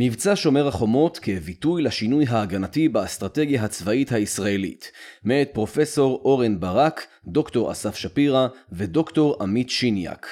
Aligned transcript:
מבצע 0.00 0.32
שומר 0.36 0.68
החומות 0.68 1.18
כביטוי 1.18 1.82
לשינוי 1.82 2.24
ההגנתי 2.28 2.88
באסטרטגיה 2.88 3.64
הצבאית 3.64 4.12
הישראלית, 4.12 4.92
מאת 5.24 5.48
פרופסור 5.52 6.22
אורן 6.24 6.60
ברק, 6.60 7.06
דוקטור 7.26 7.72
אסף 7.72 7.96
שפירא 7.96 8.48
ודוקטור 8.72 9.36
עמית 9.42 9.70
שיניאק. 9.70 10.26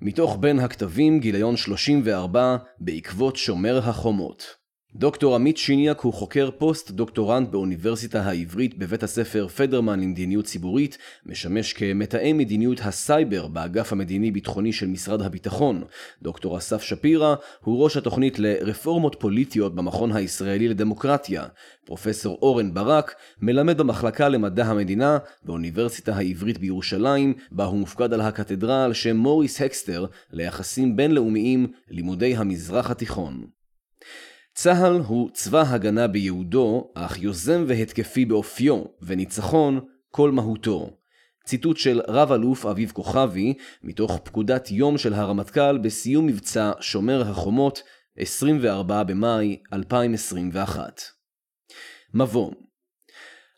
מתוך 0.00 0.36
בין 0.40 0.58
הכתבים 0.58 1.20
גיליון 1.20 1.56
34 1.56 2.56
בעקבות 2.78 3.36
שומר 3.36 3.78
החומות. 3.78 4.65
דוקטור 4.98 5.34
עמית 5.34 5.56
שיניאק 5.56 6.00
הוא 6.00 6.12
חוקר 6.12 6.50
פוסט-דוקטורנט 6.58 7.48
באוניברסיטה 7.48 8.22
העברית 8.22 8.78
בבית 8.78 9.02
הספר 9.02 9.48
פדרמן 9.48 10.00
למדיניות 10.00 10.44
ציבורית, 10.44 10.98
משמש 11.26 11.72
כמתאם 11.72 12.38
מדיניות 12.38 12.80
הסייבר 12.84 13.46
באגף 13.46 13.92
המדיני-ביטחוני 13.92 14.72
של 14.72 14.86
משרד 14.86 15.22
הביטחון. 15.22 15.84
דוקטור 16.22 16.58
אסף 16.58 16.82
שפירא 16.82 17.34
הוא 17.64 17.84
ראש 17.84 17.96
התוכנית 17.96 18.38
לרפורמות 18.38 19.16
פוליטיות 19.18 19.74
במכון 19.74 20.12
הישראלי 20.12 20.68
לדמוקרטיה. 20.68 21.44
פרופסור 21.84 22.38
אורן 22.42 22.74
ברק 22.74 23.14
מלמד 23.40 23.78
במחלקה 23.78 24.28
למדע 24.28 24.64
המדינה 24.64 25.18
באוניברסיטה 25.42 26.16
העברית 26.16 26.58
בירושלים, 26.58 27.34
בה 27.50 27.64
הוא 27.64 27.78
מופקד 27.78 28.12
על 28.12 28.20
הקתדרה 28.20 28.84
על 28.84 28.92
שם 28.92 29.16
מוריס 29.16 29.62
הקסטר 29.62 30.06
ליחסים 30.32 30.96
בינלאומיים, 30.96 31.66
לימודי 31.90 32.36
המזרח 32.36 32.90
התיכון. 32.90 33.55
צה"ל 34.58 35.00
הוא 35.06 35.30
צבא 35.32 35.62
הגנה 35.66 36.06
ביהודו, 36.06 36.90
אך 36.94 37.18
יוזם 37.18 37.64
והתקפי 37.68 38.24
באופיו, 38.24 38.84
וניצחון 39.02 39.80
כל 40.10 40.30
מהותו. 40.30 40.90
ציטוט 41.44 41.76
של 41.76 42.00
רב 42.08 42.32
אלוף 42.32 42.66
אביב 42.66 42.90
כוכבי, 42.90 43.54
מתוך 43.82 44.18
פקודת 44.24 44.70
יום 44.70 44.98
של 44.98 45.14
הרמטכ"ל 45.14 45.78
בסיום 45.78 46.26
מבצע 46.26 46.72
שומר 46.80 47.30
החומות, 47.30 47.82
24 48.18 49.02
במאי 49.02 49.56
2021. 49.72 51.00
מבוא 52.14 52.50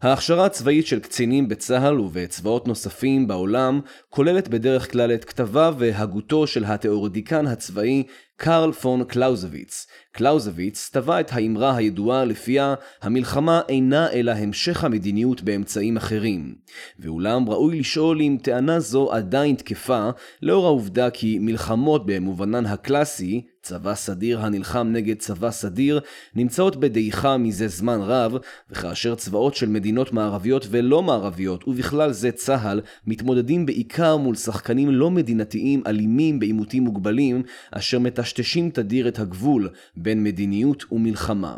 ההכשרה 0.02 0.46
הצבאית 0.46 0.86
של 0.86 1.00
קצינים 1.00 1.48
בצה"ל 1.48 2.00
ובצבאות 2.00 2.68
נוספים 2.68 3.28
בעולם 3.28 3.80
כוללת 4.08 4.48
בדרך 4.48 4.92
כלל 4.92 5.14
את 5.14 5.24
כתביו 5.24 5.74
והגותו 5.78 6.46
של 6.46 6.64
התיאורדיקן 6.64 7.46
הצבאי 7.46 8.02
קרל 8.36 8.72
פון 8.72 9.04
קלאוזוויץ. 9.04 9.86
קלאוזוויץ 10.18 10.88
טבע 10.92 11.20
את 11.20 11.32
האמרה 11.32 11.76
הידועה 11.76 12.24
לפיה 12.24 12.74
המלחמה 13.02 13.60
אינה 13.68 14.12
אלא 14.12 14.30
המשך 14.30 14.84
המדיניות 14.84 15.42
באמצעים 15.42 15.96
אחרים. 15.96 16.54
ואולם 16.98 17.48
ראוי 17.48 17.80
לשאול 17.80 18.20
אם 18.20 18.36
טענה 18.42 18.80
זו 18.80 19.12
עדיין 19.12 19.54
תקפה, 19.54 20.10
לאור 20.42 20.66
העובדה 20.66 21.10
כי 21.10 21.38
מלחמות 21.38 22.06
במובנן 22.06 22.66
הקלאסי, 22.66 23.46
צבא 23.68 23.94
סדיר 23.94 24.40
הנלחם 24.40 24.88
נגד 24.92 25.18
צבא 25.18 25.50
סדיר, 25.50 26.00
נמצאות 26.34 26.76
בדעיכה 26.76 27.36
מזה 27.36 27.68
זמן 27.68 27.98
רב, 28.00 28.36
וכאשר 28.70 29.14
צבאות 29.14 29.54
של 29.54 29.68
מדינות 29.68 30.12
מערביות 30.12 30.66
ולא 30.70 31.02
מערביות, 31.02 31.68
ובכלל 31.68 32.12
זה 32.12 32.32
צה"ל, 32.32 32.80
מתמודדים 33.06 33.66
בעיקר 33.66 34.16
מול 34.16 34.34
שחקנים 34.34 34.90
לא 34.90 35.10
מדינתיים 35.10 35.82
אלימים 35.86 36.38
בעימותים 36.38 36.84
מוגבלים, 36.84 37.42
אשר 37.70 37.98
מטשטשים 37.98 38.70
תדיר 38.70 39.08
את 39.08 39.18
הגבול 39.18 39.68
בין 39.96 40.24
מדיניות 40.24 40.84
ומלחמה. 40.92 41.56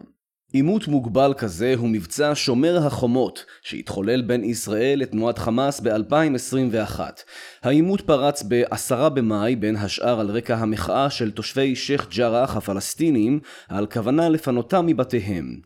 עימות 0.53 0.89
מוגבל 0.89 1.35
כזה 1.39 1.75
הוא 1.77 1.89
מבצע 1.89 2.33
שומר 2.35 2.87
החומות 2.87 3.45
שהתחולל 3.63 4.23
בין 4.23 4.45
ישראל 4.45 4.99
לתנועת 4.99 5.39
חמאס 5.39 5.81
ב-2021. 5.81 7.01
העימות 7.63 8.01
פרץ 8.01 8.43
ב-10 8.49 9.09
במאי 9.09 9.57
בין 9.57 9.77
השאר 9.77 10.21
על 10.21 10.31
רקע 10.31 10.57
המחאה 10.57 11.11
של 11.11 11.31
תושבי 11.31 11.77
שייח' 11.77 12.09
ג'ראח 12.17 12.57
הפלסטינים 12.57 13.41
על 13.69 13.87
כוונה 13.87 14.29
לפנותם 14.29 14.87
מבתיהם. 14.87 15.61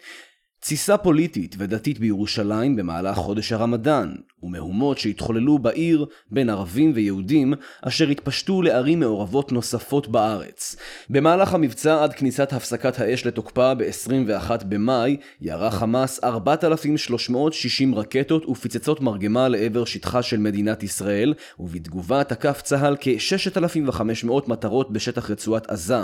תסיסה 0.60 0.96
פוליטית 0.96 1.54
ודתית 1.58 1.98
בירושלים 1.98 2.76
במהלך 2.76 3.16
חודש 3.16 3.52
הרמדאן, 3.52 4.14
ומהומות 4.44 4.98
שהתחוללו 4.98 5.58
בעיר 5.58 6.06
בין 6.30 6.50
ערבים 6.50 6.92
ויהודים, 6.94 7.54
אשר 7.82 8.08
התפשטו 8.08 8.62
לערים 8.62 9.00
מעורבות 9.00 9.52
נוספות 9.52 10.08
בארץ. 10.08 10.76
במהלך 11.10 11.54
המבצע 11.54 12.02
עד 12.02 12.12
כניסת 12.12 12.52
הפסקת 12.52 13.00
האש 13.00 13.26
לתוקפה 13.26 13.74
ב-21 13.74 14.64
במאי, 14.68 15.16
ירה 15.40 15.70
חמאס 15.70 16.24
4,360 16.24 17.94
רקטות 17.94 18.46
ופצצות 18.46 19.00
מרגמה 19.00 19.48
לעבר 19.48 19.84
שטחה 19.84 20.22
של 20.22 20.38
מדינת 20.38 20.82
ישראל, 20.82 21.34
ובתגובה 21.60 22.24
תקף 22.24 22.62
צה"ל 22.62 22.96
כ-6,500 23.00 24.30
מטרות 24.46 24.92
בשטח 24.92 25.30
רצועת 25.30 25.70
עזה. 25.70 25.94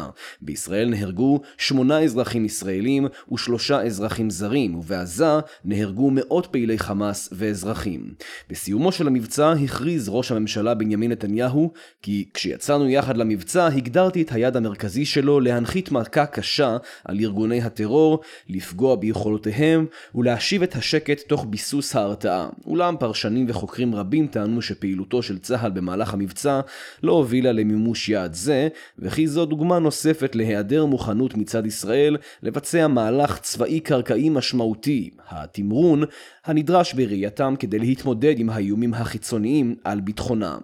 בישראל 0.43 0.89
נהרגו 0.89 1.41
שמונה 1.59 2.01
אזרחים 2.01 2.45
ישראלים 2.45 3.07
ושלושה 3.33 3.83
אזרחים. 3.83 4.31
זרים, 4.31 4.75
ובעזה 4.75 5.41
נהרגו 5.65 6.11
מאות 6.11 6.47
פעילי 6.47 6.79
חמאס 6.79 7.29
ואזרחים. 7.33 8.15
בסיומו 8.51 8.93
של 8.93 9.07
המבצע 9.07 9.53
הכריז 9.53 10.09
ראש 10.09 10.33
הממשלה 10.33 10.75
בנימין 10.75 11.13
נתניהו 11.13 11.73
כי 12.03 12.25
כשיצאנו 12.35 12.89
יחד 12.89 13.17
למבצע 13.17 13.67
הגדרתי 13.67 14.23
את 14.23 14.33
היד 14.33 14.57
המרכזי 14.57 15.05
שלו 15.05 15.41
להנחית 15.41 15.93
מכה 15.93 16.27
קשה 16.27 16.77
על 17.05 17.21
ארגוני 17.21 17.63
הטרור, 17.63 18.21
לפגוע 18.49 18.97
ביכולותיהם 18.97 19.87
ולהשיב 20.15 20.63
את 20.63 20.75
השקט 20.75 21.21
תוך 21.21 21.47
ביסוס 21.49 21.97
ההרתעה. 21.97 22.49
אולם 22.67 22.97
פרשנים 22.99 23.47
וחוקרים 23.49 23.95
רבים 23.95 24.27
טענו 24.27 24.63
שפעילותו 24.63 25.23
של 25.23 25.39
צה"ל 25.39 25.71
במהלך 25.71 26.15
המבצע 26.15 26.61
לא 27.03 27.13
הובילה 27.13 27.53
למימוש 27.53 28.09
יעד 28.09 28.35
זה, 28.35 28.69
וכי 28.99 29.27
זו 29.27 29.47
דוגמה 29.47 29.79
נוספת 29.79 30.37
להיעדר 30.37 30.85
מוכנות 30.85 31.35
מצד 31.35 31.67
ישראל 31.67 32.17
לבצע 32.43 32.87
מהלך 32.87 33.39
צבאי 33.39 33.81
קרקעי 33.81 34.29
משמעותי, 34.31 35.11
התמרון, 35.29 36.05
הנדרש 36.45 36.95
בראייתם 36.95 37.55
כדי 37.59 37.79
להתמודד 37.79 38.20
עם 38.37 38.51
האיומים 38.51 38.95
החיצוניים 38.95 39.75
על 39.85 40.01
ביטחונם. 40.01 40.61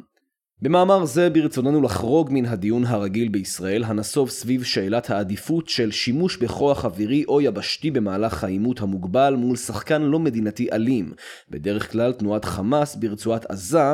במאמר 0.62 1.05
זה 1.05 1.31
ברצוננו 1.31 1.83
לחרוג 1.83 2.28
מן 2.33 2.47
הדיון 2.47 2.84
הרגיל 2.84 3.28
בישראל 3.28 3.84
הנסוב 3.84 4.31
סביב 4.31 4.65
שאלת 4.65 5.11
העדיפות 5.11 5.69
של 5.69 5.91
שימוש 5.91 6.37
בכוח 6.37 6.84
אווירי 6.84 7.25
או 7.28 7.41
יבשתי 7.41 7.91
במהלך 7.91 8.44
העימות 8.44 8.81
המוגבל 8.81 9.34
מול 9.39 9.56
שחקן 9.56 10.03
לא 10.03 10.19
מדינתי 10.19 10.72
אלים, 10.72 11.12
בדרך 11.50 11.93
כלל 11.93 12.12
תנועת 12.12 12.44
חמאס 12.44 12.97
ברצועת 12.97 13.47
עזה 13.50 13.93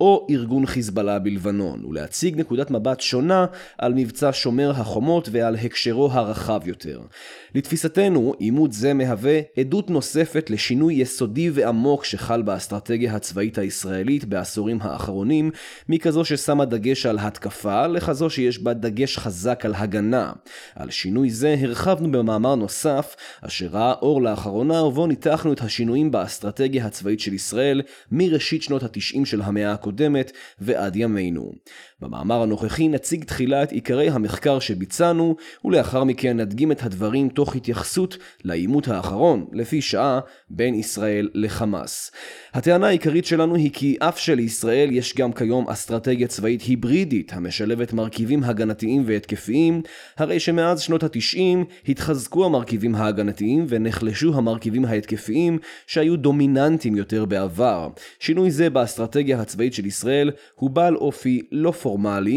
או 0.00 0.26
ארגון 0.30 0.66
חיזבאללה 0.66 1.18
בלבנון, 1.18 1.84
ולהציג 1.84 2.40
נקודת 2.40 2.70
מבט 2.70 3.00
שונה 3.00 3.46
על 3.78 3.94
מבצע 3.94 4.30
שומר 4.32 4.70
החומות 4.70 5.28
ועל 5.32 5.56
הקשרו 5.56 6.12
הרחב 6.12 6.60
יותר. 6.64 7.00
לתפיסתנו, 7.54 8.34
עימות 8.38 8.72
זה 8.72 8.94
מהווה 8.94 9.40
עדות 9.58 9.90
נוספת 9.90 10.50
לשינוי 10.50 10.94
יסודי 10.94 11.50
ועמוק 11.50 12.04
שחל 12.04 12.42
באסטרטגיה 12.42 13.14
הצבאית 13.14 13.58
הישראלית 13.58 14.24
בעשורים 14.24 14.78
האחרונים, 14.82 15.50
מכזו 15.88 16.24
ששמה 16.24 16.64
דגש 16.64 17.06
על 17.06 17.18
התקפה 17.18 17.86
לכזו 17.86 18.30
שיש 18.30 18.58
בה 18.58 18.74
דגש 18.74 19.18
חזק 19.18 19.64
על 19.64 19.74
הגנה. 19.76 20.32
על 20.74 20.90
שינוי 20.90 21.30
זה 21.30 21.56
הרחבנו 21.60 22.12
במאמר 22.12 22.54
נוסף, 22.54 23.16
אשר 23.40 23.66
ראה 23.66 23.92
אור 23.92 24.22
לאחרונה 24.22 24.82
ובו 24.82 25.06
ניתחנו 25.06 25.52
את 25.52 25.60
השינויים 25.60 26.10
באסטרטגיה 26.10 26.86
הצבאית 26.86 27.20
של 27.20 27.34
ישראל 27.34 27.82
מראשית 28.12 28.62
שנות 28.62 28.82
התשעים 28.82 29.24
של 29.24 29.42
המאה 29.42 29.72
הקודמת 29.72 29.93
ועד 30.58 30.96
ימינו. 30.96 31.52
במאמר 32.00 32.42
הנוכחי 32.42 32.88
נציג 32.88 33.24
תחילה 33.24 33.62
את 33.62 33.72
עיקרי 33.72 34.10
המחקר 34.10 34.58
שביצענו, 34.58 35.36
ולאחר 35.64 36.04
מכן 36.04 36.40
נדגים 36.40 36.72
את 36.72 36.82
הדברים 36.82 37.28
תוך 37.28 37.56
התייחסות 37.56 38.16
לעימות 38.44 38.88
האחרון, 38.88 39.46
לפי 39.52 39.82
שעה, 39.82 40.20
בין 40.50 40.74
ישראל 40.74 41.28
לחמאס. 41.34 42.10
הטענה 42.54 42.86
העיקרית 42.86 43.24
שלנו 43.24 43.54
היא 43.54 43.70
כי 43.72 43.96
אף 44.00 44.18
שלישראל 44.18 44.92
יש 44.92 45.14
גם 45.14 45.32
כיום 45.32 45.68
אסטרטגיה 45.68 46.26
צבאית 46.26 46.62
היברידית 46.62 47.32
המשלבת 47.32 47.92
מרכיבים 47.92 48.44
הגנתיים 48.44 49.02
והתקפיים, 49.06 49.82
הרי 50.16 50.40
שמאז 50.40 50.80
שנות 50.80 51.02
התשעים 51.02 51.64
התחזקו 51.88 52.44
המרכיבים 52.44 52.94
ההגנתיים 52.94 53.66
ונחלשו 53.68 54.34
המרכיבים 54.34 54.84
ההתקפיים 54.84 55.58
שהיו 55.86 56.16
דומיננטיים 56.16 56.96
יותר 56.96 57.24
בעבר. 57.24 57.88
שינוי 58.18 58.50
זה 58.50 58.70
באסטרטגיה 58.70 59.40
הצבאית 59.40 59.74
של 59.74 59.86
ישראל 59.86 60.30
הוא 60.54 60.70
בעל 60.70 60.96
אופי 60.96 61.42
לא 61.52 61.70
פורמלי, 61.70 61.93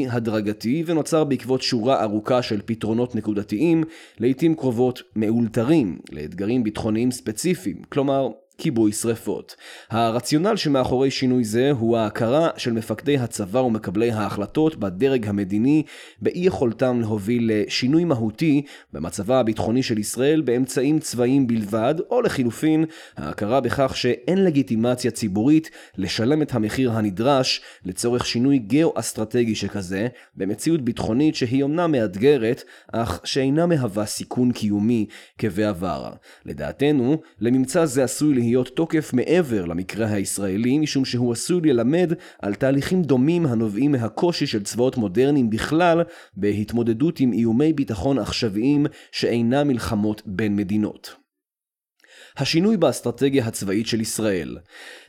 הדרגתי, 0.09 0.83
ונוצר 0.85 1.23
בעקבות 1.23 1.61
שורה 1.61 2.03
ארוכה 2.03 2.41
של 2.41 2.61
פתרונות 2.65 3.15
נקודתיים, 3.15 3.83
לעיתים 4.19 4.55
קרובות 4.55 5.01
מאולתרים, 5.15 5.99
לאתגרים 6.11 6.63
ביטחוניים 6.63 7.11
ספציפיים, 7.11 7.77
כלומר 7.89 8.29
כיבוי 8.57 8.91
שרפות. 8.91 9.55
הרציונל 9.89 10.55
שמאחורי 10.55 11.11
שינוי 11.11 11.43
זה 11.43 11.71
הוא 11.71 11.97
ההכרה 11.97 12.49
של 12.57 12.71
מפקדי 12.73 13.17
הצבא 13.17 13.59
ומקבלי 13.59 14.11
ההחלטות 14.11 14.75
בדרג 14.75 15.27
המדיני 15.27 15.83
באי 16.21 16.39
יכולתם 16.39 16.99
להוביל 17.01 17.51
לשינוי 17.53 18.03
מהותי 18.03 18.61
במצבה 18.93 19.39
הביטחוני 19.39 19.83
של 19.83 19.97
ישראל 19.97 20.41
באמצעים 20.41 20.99
צבאיים 20.99 21.47
בלבד, 21.47 21.95
או 22.09 22.21
לחילופין, 22.21 22.85
ההכרה 23.17 23.61
בכך 23.61 23.97
שאין 23.97 24.43
לגיטימציה 24.43 25.11
ציבורית 25.11 25.69
לשלם 25.97 26.41
את 26.41 26.53
המחיר 26.55 26.91
הנדרש 26.91 27.61
לצורך 27.85 28.25
שינוי 28.25 28.59
גאו-אסטרטגי 28.59 29.55
שכזה, 29.55 30.07
במציאות 30.35 30.81
ביטחונית 30.81 31.35
שהיא 31.35 31.63
אומנם 31.63 31.91
מאתגרת, 31.91 32.63
אך 32.91 33.21
שאינה 33.23 33.65
מהווה 33.65 34.05
סיכון 34.05 34.51
קיומי 34.51 35.05
כבעבר. 35.37 36.11
לדעתנו, 36.45 37.21
לממצא 37.39 37.85
זה 37.85 38.03
עשוי 38.03 38.35
להיות 38.47 38.67
תוקף 38.67 39.13
מעבר 39.13 39.65
למקרה 39.65 40.07
הישראלי, 40.07 40.79
משום 40.79 41.05
שהוא 41.05 41.31
עשוי 41.31 41.61
ללמד 41.61 42.13
על 42.41 42.55
תהליכים 42.55 43.01
דומים 43.01 43.45
הנובעים 43.45 43.91
מהקושי 43.91 44.47
של 44.47 44.63
צבאות 44.63 44.97
מודרניים 44.97 45.49
בכלל 45.49 46.03
בהתמודדות 46.33 47.19
עם 47.19 47.33
איומי 47.33 47.73
ביטחון 47.73 48.19
עכשוויים 48.19 48.85
שאינם 49.11 49.67
מלחמות 49.67 50.21
בין 50.25 50.55
מדינות. 50.55 51.15
השינוי 52.37 52.77
באסטרטגיה 52.77 53.45
הצבאית 53.45 53.87
של 53.87 54.01
ישראל. 54.01 54.57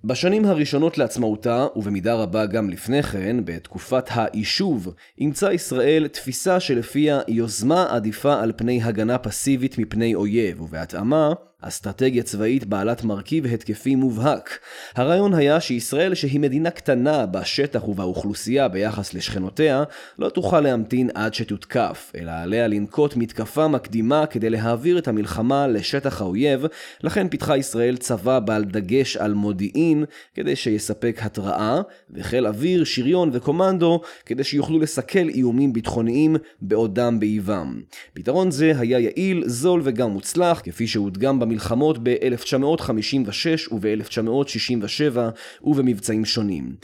בשנים 0.05 0.45
הראשונות 0.45 0.99
לעצמאותה, 0.99 1.67
ובמידה 1.77 2.15
רבה 2.15 2.47
גם 2.47 2.71
לפני 2.71 3.03
כן, 3.03 3.37
בתקופת 3.45 4.05
היישוב, 4.15 4.95
אימצה 5.19 5.53
ישראל 5.53 6.09
תפיסה 6.09 6.61
שלפיה 6.61 7.21
יוזמה 7.29 7.87
עדיפה 7.91 8.41
על 8.41 8.53
פני 8.57 8.83
הגנה 8.83 9.19
פסיבית 9.19 9.79
מפני 9.79 10.15
אויב, 10.15 10.61
ובהתאמה, 10.61 11.33
אסטרטגיה 11.63 12.23
צבאית 12.23 12.65
בעלת 12.65 13.05
מרכיב 13.05 13.47
התקפי 13.47 13.95
מובהק. 13.95 14.59
הרעיון 14.95 15.35
היה 15.35 15.61
שישראל, 15.61 16.15
שהיא 16.15 16.41
מדינה 16.41 16.71
קטנה 16.71 17.27
בשטח 17.27 17.89
ובאוכלוסייה 17.89 18.69
ביחס 18.69 19.15
לשכנותיה, 19.15 19.85
לא 20.19 20.29
תוכל 20.29 20.61
להמתין 20.61 21.11
עד 21.15 21.35
שתותקף, 21.35 22.13
אלא 22.17 22.31
עליה 22.31 22.69
לנקוט 22.69 23.17
מתקפה 23.17 23.69
מקדימה 23.69 24.27
כדי 24.27 24.51
להעביר 24.51 24.99
את 24.99 25.09
המלחמה 25.09 25.67
לשטח 25.67 26.21
האויב, 26.21 26.65
לכן 27.03 27.29
פיתחה 27.29 27.57
ישראל 27.57 27.97
צבא 27.97 28.39
בעל 28.39 28.65
דגש 28.65 29.17
על 29.17 29.35
מודיעין, 29.35 30.05
כדי 30.35 30.57
שיספק 30.57 31.19
התראה, 31.23 31.81
וחיל 32.11 32.47
אוויר, 32.47 32.85
שריון 32.85 33.31
וקומנדו, 33.33 34.01
כדי 34.27 34.45
שיוכלו 34.45 34.79
לסכל 34.79 35.29
איומים 35.29 35.73
ביטחוניים 35.73 36.37
בעודם 36.63 37.21
באיבם. 37.21 37.81
פתרון 38.15 38.51
זה 38.51 38.73
היה 38.79 38.99
יעיל, 38.99 39.43
זול 39.47 39.81
וגם 39.85 40.11
מוצלח, 40.11 40.61
כפי 40.65 40.87
שהודגם 40.87 41.48
במלחמות 41.49 41.99
ב-1956 42.03 43.75
וב-1967 43.75 45.19
ובמבצעים 45.63 46.25
שונים. 46.25 46.75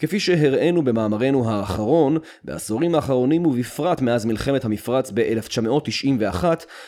כפי 0.00 0.20
שהראינו 0.20 0.82
במאמרנו 0.82 1.50
האחרון, 1.50 2.16
בעשורים 2.44 2.94
האחרונים 2.94 3.46
ובפרט 3.46 4.00
מאז 4.00 4.24
מלחמת 4.24 4.64
המפרץ 4.64 5.10
ב-1991, 5.14 6.44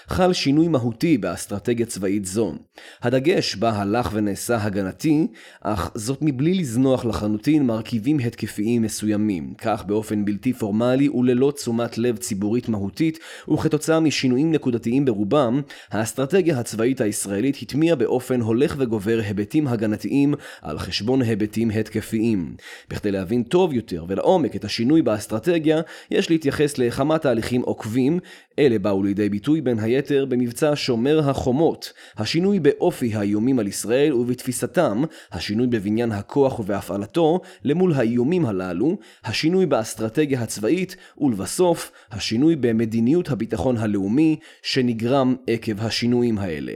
חל 0.09 0.33
שינוי 0.33 0.69
מהותי 0.69 1.19
באסטרטגיה 1.19 1.87
צבאית 1.87 2.25
זו. 2.25 2.55
הדגש 3.03 3.57
בה 3.57 3.71
הלך 3.71 4.11
ונעשה 4.13 4.65
הגנתי, 4.65 5.27
אך 5.61 5.91
זאת 5.95 6.19
מבלי 6.21 6.55
לזנוח 6.55 7.05
לחלוטין 7.05 7.67
מרכיבים 7.67 8.19
התקפיים 8.19 8.83
מסוימים, 8.83 9.55
כך 9.59 9.85
באופן 9.85 10.25
בלתי 10.25 10.53
פורמלי 10.53 11.09
וללא 11.09 11.53
תשומת 11.57 11.99
לב 11.99 12.17
ציבורית 12.17 12.69
מהותית, 12.69 13.19
וכתוצאה 13.55 14.01
משינויים 14.01 14.53
נקודתיים 14.53 15.05
ברובם, 15.05 15.61
האסטרטגיה 15.91 16.59
הצבאית 16.59 17.01
הישראלית 17.01 17.57
הטמיעה 17.63 17.97
באופן 17.97 18.41
הולך 18.41 18.75
וגובר 18.79 19.21
היבטים 19.25 19.69
הגנתיים 19.69 20.35
על 20.63 20.79
חשבון 20.79 21.23
היבטים 21.23 21.71
התקפיים. 21.71 22.57
בכדי 23.03 23.13
להבין 23.13 23.43
טוב 23.43 23.73
יותר 23.73 24.05
ולעומק 24.09 24.57
את 24.57 24.65
השינוי 24.65 25.03
באסטרטגיה, 25.03 25.81
יש 26.11 26.31
להתייחס 26.31 26.79
לכמה 26.79 27.19
תהליכים 27.19 27.63
עוקבים, 27.63 28.19
אלה 28.59 28.79
באו 28.79 29.03
לידי 29.03 29.29
ביטוי 29.29 29.61
בין 29.61 29.79
היתר 29.79 30.25
במבצע 30.25 30.73
שומר 30.75 31.31
החומות, 31.31 31.93
השינוי 32.17 32.61
באופי 32.61 33.15
האיומים 33.15 33.59
על 33.59 33.67
ישראל 33.67 34.13
ובתפיסתם, 34.13 35.05
השינוי 35.33 35.67
בבניין 35.67 36.13
הכוח 36.13 36.61
ובהפעלתו, 36.61 37.41
למול 37.65 37.93
האיומים 37.93 38.47
הללו, 38.47 38.97
השינוי 39.25 39.67
באסטרטגיה 39.67 40.43
הצבאית, 40.43 40.97
ולבסוף, 41.19 41.93
השינוי 42.11 42.57
במדיניות 42.57 43.31
הביטחון 43.31 43.77
הלאומי, 43.77 44.37
שנגרם 44.63 45.35
עקב 45.47 45.81
השינויים 45.81 46.39
האלה. 46.39 46.73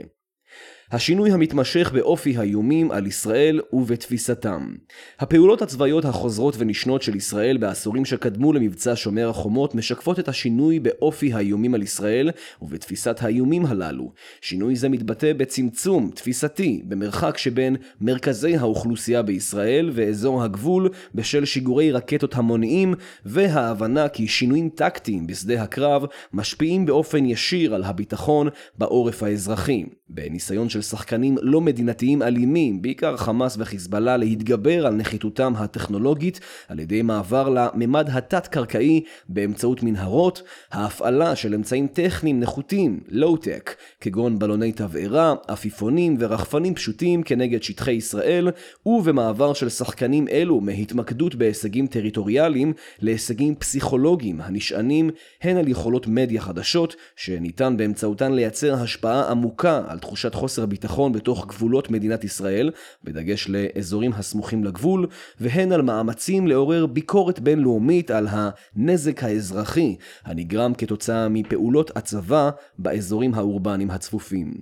השינוי 0.91 1.31
המתמשך 1.31 1.91
באופי 1.93 2.37
האיומים 2.37 2.91
על 2.91 3.07
ישראל 3.07 3.61
ובתפיסתם. 3.73 4.75
הפעולות 5.19 5.61
הצבאיות 5.61 6.05
החוזרות 6.05 6.55
ונשנות 6.57 7.01
של 7.01 7.15
ישראל 7.15 7.57
בעשורים 7.57 8.05
שקדמו 8.05 8.53
למבצע 8.53 8.93
שומר 8.95 9.29
החומות 9.29 9.75
משקפות 9.75 10.19
את 10.19 10.27
השינוי 10.27 10.79
באופי 10.79 11.33
האיומים 11.33 11.73
על 11.73 11.83
ישראל 11.83 12.31
ובתפיסת 12.61 13.17
האיומים 13.21 13.65
הללו. 13.65 14.11
שינוי 14.41 14.75
זה 14.75 14.89
מתבטא 14.89 15.33
בצמצום 15.33 16.11
תפיסתי 16.15 16.81
במרחק 16.85 17.37
שבין 17.37 17.75
מרכזי 18.01 18.57
האוכלוסייה 18.57 19.21
בישראל 19.21 19.91
ואזור 19.93 20.43
הגבול 20.43 20.89
בשל 21.15 21.45
שיגורי 21.45 21.91
רקטות 21.91 22.35
המוניים 22.35 22.93
וההבנה 23.25 24.09
כי 24.09 24.27
שינויים 24.27 24.69
טקטיים 24.69 25.27
בשדה 25.27 25.63
הקרב 25.63 26.05
משפיעים 26.33 26.85
באופן 26.85 27.25
ישיר 27.25 27.75
על 27.75 27.83
הביטחון 27.83 28.47
בעורף 28.77 29.23
האזרחי. 29.23 29.85
בניסיון 30.09 30.69
של 30.69 30.76
שחקנים 30.81 31.37
לא 31.41 31.61
מדינתיים 31.61 32.21
אלימים, 32.21 32.81
בעיקר 32.81 33.17
חמאס 33.17 33.55
וחיזבאללה, 33.59 34.17
להתגבר 34.17 34.87
על 34.87 34.93
נחיתותם 34.93 35.53
הטכנולוגית 35.57 36.39
על 36.67 36.79
ידי 36.79 37.01
מעבר 37.01 37.49
לממד 37.49 38.09
התת-קרקעי 38.09 39.03
באמצעות 39.29 39.83
מנהרות, 39.83 40.41
ההפעלה 40.71 41.35
של 41.35 41.53
אמצעים 41.53 41.87
טכניים 41.87 42.39
נחותים, 42.39 42.99
לואו-טק, 43.07 43.75
כגון 44.01 44.39
בלוני 44.39 44.71
תבערה, 44.71 45.35
עפיפונים 45.47 46.17
ורחפנים 46.19 46.75
פשוטים 46.75 47.23
כנגד 47.23 47.63
שטחי 47.63 47.91
ישראל, 47.91 48.51
ובמעבר 48.85 49.53
של 49.53 49.69
שחקנים 49.69 50.27
אלו 50.27 50.61
מהתמקדות 50.61 51.35
בהישגים 51.35 51.87
טריטוריאליים 51.87 52.73
להישגים 53.01 53.55
פסיכולוגיים 53.55 54.41
הנשענים 54.41 55.09
הן 55.41 55.57
על 55.57 55.67
יכולות 55.67 56.07
מדיה 56.07 56.41
חדשות, 56.41 56.95
שניתן 57.15 57.77
באמצעותן 57.77 58.33
לייצר 58.33 58.73
השפעה 58.73 59.31
עמוקה 59.31 59.81
על 59.87 59.99
תחושת 59.99 60.33
חוסר 60.33 60.65
ביטחון 60.69 61.11
בתוך 61.13 61.47
גבולות 61.47 61.91
מדינת 61.91 62.23
ישראל, 62.23 62.71
בדגש 63.03 63.47
לאזורים 63.49 64.13
הסמוכים 64.13 64.63
לגבול, 64.63 65.07
והן 65.39 65.71
על 65.71 65.81
מאמצים 65.81 66.47
לעורר 66.47 66.85
ביקורת 66.85 67.39
בינלאומית 67.39 68.11
על 68.11 68.27
הנזק 68.31 69.23
האזרחי 69.23 69.95
הנגרם 70.25 70.73
כתוצאה 70.73 71.29
מפעולות 71.29 71.97
הצבא 71.97 72.49
באזורים 72.79 73.33
האורבניים 73.33 73.91
הצפופים. 73.91 74.53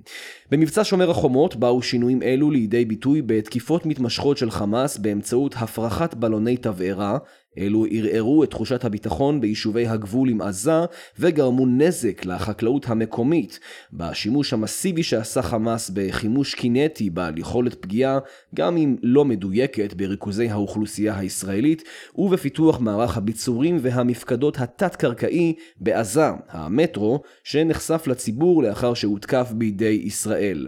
במבצע 0.52 0.82
שומר 0.84 1.10
החומות 1.10 1.56
באו 1.56 1.82
שינויים 1.82 2.24
אלו 2.24 2.52
לידי 2.52 2.86
ביטוי 2.86 3.22
בתקיפות 3.22 3.86
מתמשכות 3.86 4.38
של 4.38 4.52
חמאס 4.52 4.98
באמצעות 4.98 5.56
הפרחת 5.58 6.14
בלוני 6.14 6.58
תבערה, 6.58 7.18
אלו 7.58 7.86
ערערו 7.90 8.44
את 8.44 8.50
תחושת 8.50 8.86
הביטחון 8.86 9.42
ביישובי 9.42 9.88
הגבול 9.88 10.30
עם 10.30 10.42
עזה 10.42 10.80
וגרמו 11.20 11.66
נזק 11.66 12.26
לחקלאות 12.26 12.90
המקומית 12.90 13.60
בשימוש 13.94 14.54
המסיבי 14.54 15.04
שעשה 15.04 15.42
חמאס 15.42 15.92
בחימוש 15.94 16.54
קינטי 16.54 17.10
בעל 17.10 17.38
יכולת 17.38 17.76
פגיעה 17.76 18.20
גם 18.56 18.78
אם 18.78 18.96
לא 19.04 19.26
מדויקת 19.26 19.94
בריכוזי 19.94 20.50
האוכלוסייה 20.50 21.18
הישראלית 21.18 21.84
ובפיתוח 22.16 22.80
מערך 22.80 23.18
הביצורים 23.18 23.78
והמפקדות 23.82 24.60
התת-קרקעי 24.60 25.54
בעזה, 25.80 26.30
המטרו, 26.50 27.22
שנחשף 27.44 28.08
לציבור 28.08 28.64
לאחר 28.64 28.94
שהותקף 28.94 29.52
בידי 29.56 30.02
ישראל. 30.04 30.68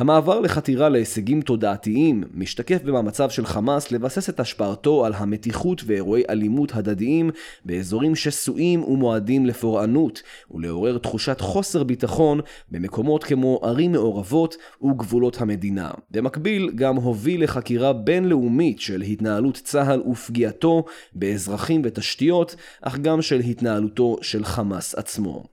המעבר 0.00 0.40
לחתירה 0.40 0.88
להישגים 0.88 1.40
תודעתיים 1.40 2.24
משתקף 2.34 2.82
במאמציו 2.84 3.30
של 3.30 3.46
חמאס 3.46 3.92
לבסס 3.92 4.28
את 4.28 4.40
השפעתו 4.40 5.06
על 5.06 5.12
המתיחות 5.16 5.82
ואירועי 5.86 6.22
אלימות 6.30 6.74
הדדיים 6.74 7.30
באזורים 7.64 8.14
שסועים 8.14 8.84
ומועדים 8.84 9.46
לפורענות 9.46 10.22
ולעורר 10.50 10.98
תחושת 10.98 11.40
חוסר 11.40 11.82
ביטחון 11.82 12.40
במקומות 12.70 13.24
כמו 13.24 13.60
ערים 13.62 13.92
מעורבות 13.92 14.56
וגבולות 14.82 15.40
המדינה. 15.40 15.90
במקביל 16.10 16.70
גם 16.74 16.96
הוביל 16.96 17.44
לחקירה 17.44 17.92
בינלאומית 17.92 18.80
של 18.80 19.02
התנהלות 19.02 19.56
צה"ל 19.64 20.00
ופגיעתו 20.00 20.84
באזרחים 21.12 21.82
ותשתיות, 21.84 22.56
אך 22.82 22.98
גם 22.98 23.22
של 23.22 23.40
התנהלותו 23.40 24.16
של 24.22 24.44
חמאס 24.44 24.94
עצמו. 24.94 25.44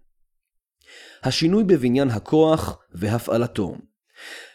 השינוי 1.23 1.63
בבניין 1.63 2.09
הכוח 2.09 2.77
והפעלתו 2.93 3.75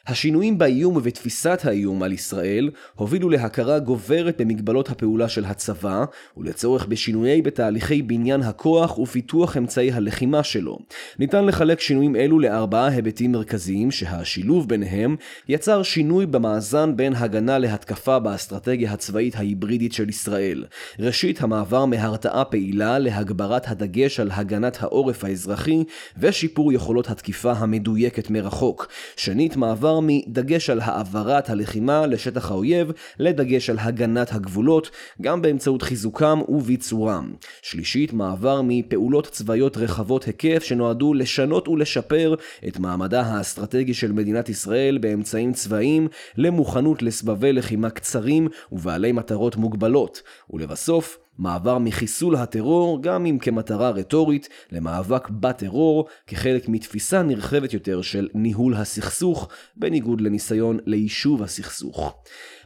השינויים 0.06 0.58
באיום 0.58 0.96
ובתפיסת 0.96 1.60
האיום 1.64 2.02
על 2.02 2.12
ישראל 2.12 2.70
הובילו 2.94 3.30
להכרה 3.30 3.78
גוברת 3.78 4.40
במגבלות 4.40 4.90
הפעולה 4.90 5.28
של 5.28 5.44
הצבא 5.44 6.04
ולצורך 6.36 6.86
בשינויי 6.86 7.42
בתהליכי 7.42 8.02
בניין 8.02 8.42
הכוח 8.42 8.98
ופיתוח 8.98 9.56
אמצעי 9.56 9.92
הלחימה 9.92 10.42
שלו. 10.42 10.78
ניתן 11.18 11.44
לחלק 11.44 11.80
שינויים 11.80 12.16
אלו 12.16 12.38
לארבעה 12.38 12.88
היבטים 12.88 13.32
מרכזיים 13.32 13.90
שהשילוב 13.90 14.68
ביניהם 14.68 15.16
יצר 15.48 15.82
שינוי 15.82 16.26
במאזן 16.26 16.96
בין 16.96 17.14
הגנה 17.14 17.58
להתקפה 17.58 18.18
באסטרטגיה 18.18 18.92
הצבאית 18.92 19.36
ההיברידית 19.36 19.92
של 19.92 20.08
ישראל. 20.08 20.64
ראשית, 20.98 21.42
המעבר 21.42 21.84
מהרתעה 21.84 22.44
פעילה 22.44 22.98
להגברת 22.98 23.68
הדגש 23.68 24.20
על 24.20 24.30
הגנת 24.32 24.82
העורף 24.82 25.24
האזרחי 25.24 25.84
ושיפור 26.18 26.72
יכולות 26.72 27.10
התקיפה 27.10 27.52
המדויקת 27.52 28.30
מרחוק. 28.30 28.88
שנית, 29.16 29.56
מעבר 29.56 29.91
מדגש 30.02 30.70
על 30.70 30.80
העברת 30.80 31.50
הלחימה 31.50 32.06
לשטח 32.06 32.50
האויב 32.50 32.92
לדגש 33.18 33.70
על 33.70 33.78
הגנת 33.78 34.32
הגבולות, 34.32 34.90
גם 35.20 35.42
באמצעות 35.42 35.82
חיזוקם 35.82 36.40
וביצורם. 36.48 37.32
שלישית, 37.62 38.12
מעבר 38.12 38.60
מפעולות 38.64 39.26
צבאיות 39.26 39.76
רחבות 39.76 40.24
היקף 40.24 40.62
שנועדו 40.62 41.14
לשנות 41.14 41.68
ולשפר 41.68 42.34
את 42.68 42.78
מעמדה 42.78 43.20
האסטרטגי 43.20 43.94
של 43.94 44.12
מדינת 44.12 44.48
ישראל 44.48 44.98
באמצעים 44.98 45.52
צבאיים 45.52 46.08
למוכנות 46.36 47.02
לסבבי 47.02 47.52
לחימה 47.52 47.90
קצרים 47.90 48.48
ובעלי 48.72 49.12
מטרות 49.12 49.56
מוגבלות. 49.56 50.22
ולבסוף, 50.50 51.18
מעבר 51.38 51.78
מחיסול 51.78 52.36
הטרור, 52.36 53.02
גם 53.02 53.26
אם 53.26 53.38
כמטרה 53.38 53.90
רטורית, 53.90 54.48
למאבק 54.72 55.28
בטרור, 55.30 56.06
כחלק 56.26 56.68
מתפיסה 56.68 57.22
נרחבת 57.22 57.72
יותר 57.72 58.02
של 58.02 58.28
ניהול 58.34 58.74
הסכסוך, 58.74 59.48
בניגוד 59.76 60.20
לניסיון 60.20 60.78
ליישוב 60.86 61.42
הסכסוך. 61.42 62.14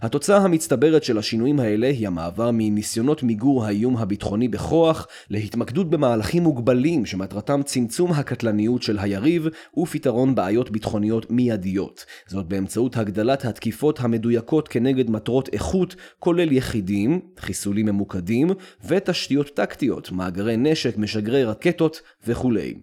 התוצאה 0.02 0.36
המצטברת 0.36 1.04
של 1.04 1.18
השינויים 1.18 1.60
האלה 1.60 1.86
היא 1.86 2.06
המעבר 2.06 2.50
מניסיונות 2.52 3.22
מיגור 3.22 3.64
האיום 3.64 3.96
הביטחוני 3.96 4.48
בכוח, 4.48 5.06
להתמקדות 5.30 5.90
במהלכים 5.90 6.42
מוגבלים 6.42 7.06
שמטרתם 7.06 7.60
צמצום 7.62 8.12
הקטלניות 8.12 8.82
של 8.82 8.98
היריב 8.98 9.48
ופתרון 9.76 10.34
בעיות 10.34 10.70
ביטחוניות 10.70 11.30
מיידיות. 11.30 12.04
זאת 12.26 12.46
באמצעות 12.46 12.96
הגדלת 12.96 13.44
התקיפות 13.44 14.00
המדויקות 14.00 14.68
כנגד 14.68 15.10
מטרות 15.10 15.48
איכות, 15.52 15.96
כולל 16.18 16.52
יחידים, 16.52 17.20
חיסולים 17.38 17.86
ממוקדים, 17.86 18.50
ותשתיות 18.86 19.50
טקטיות, 19.54 20.12
מאגרי 20.12 20.56
נשק, 20.56 20.96
משגרי 20.96 21.44
רקטות 21.44 22.00
וכולי. 22.26 22.74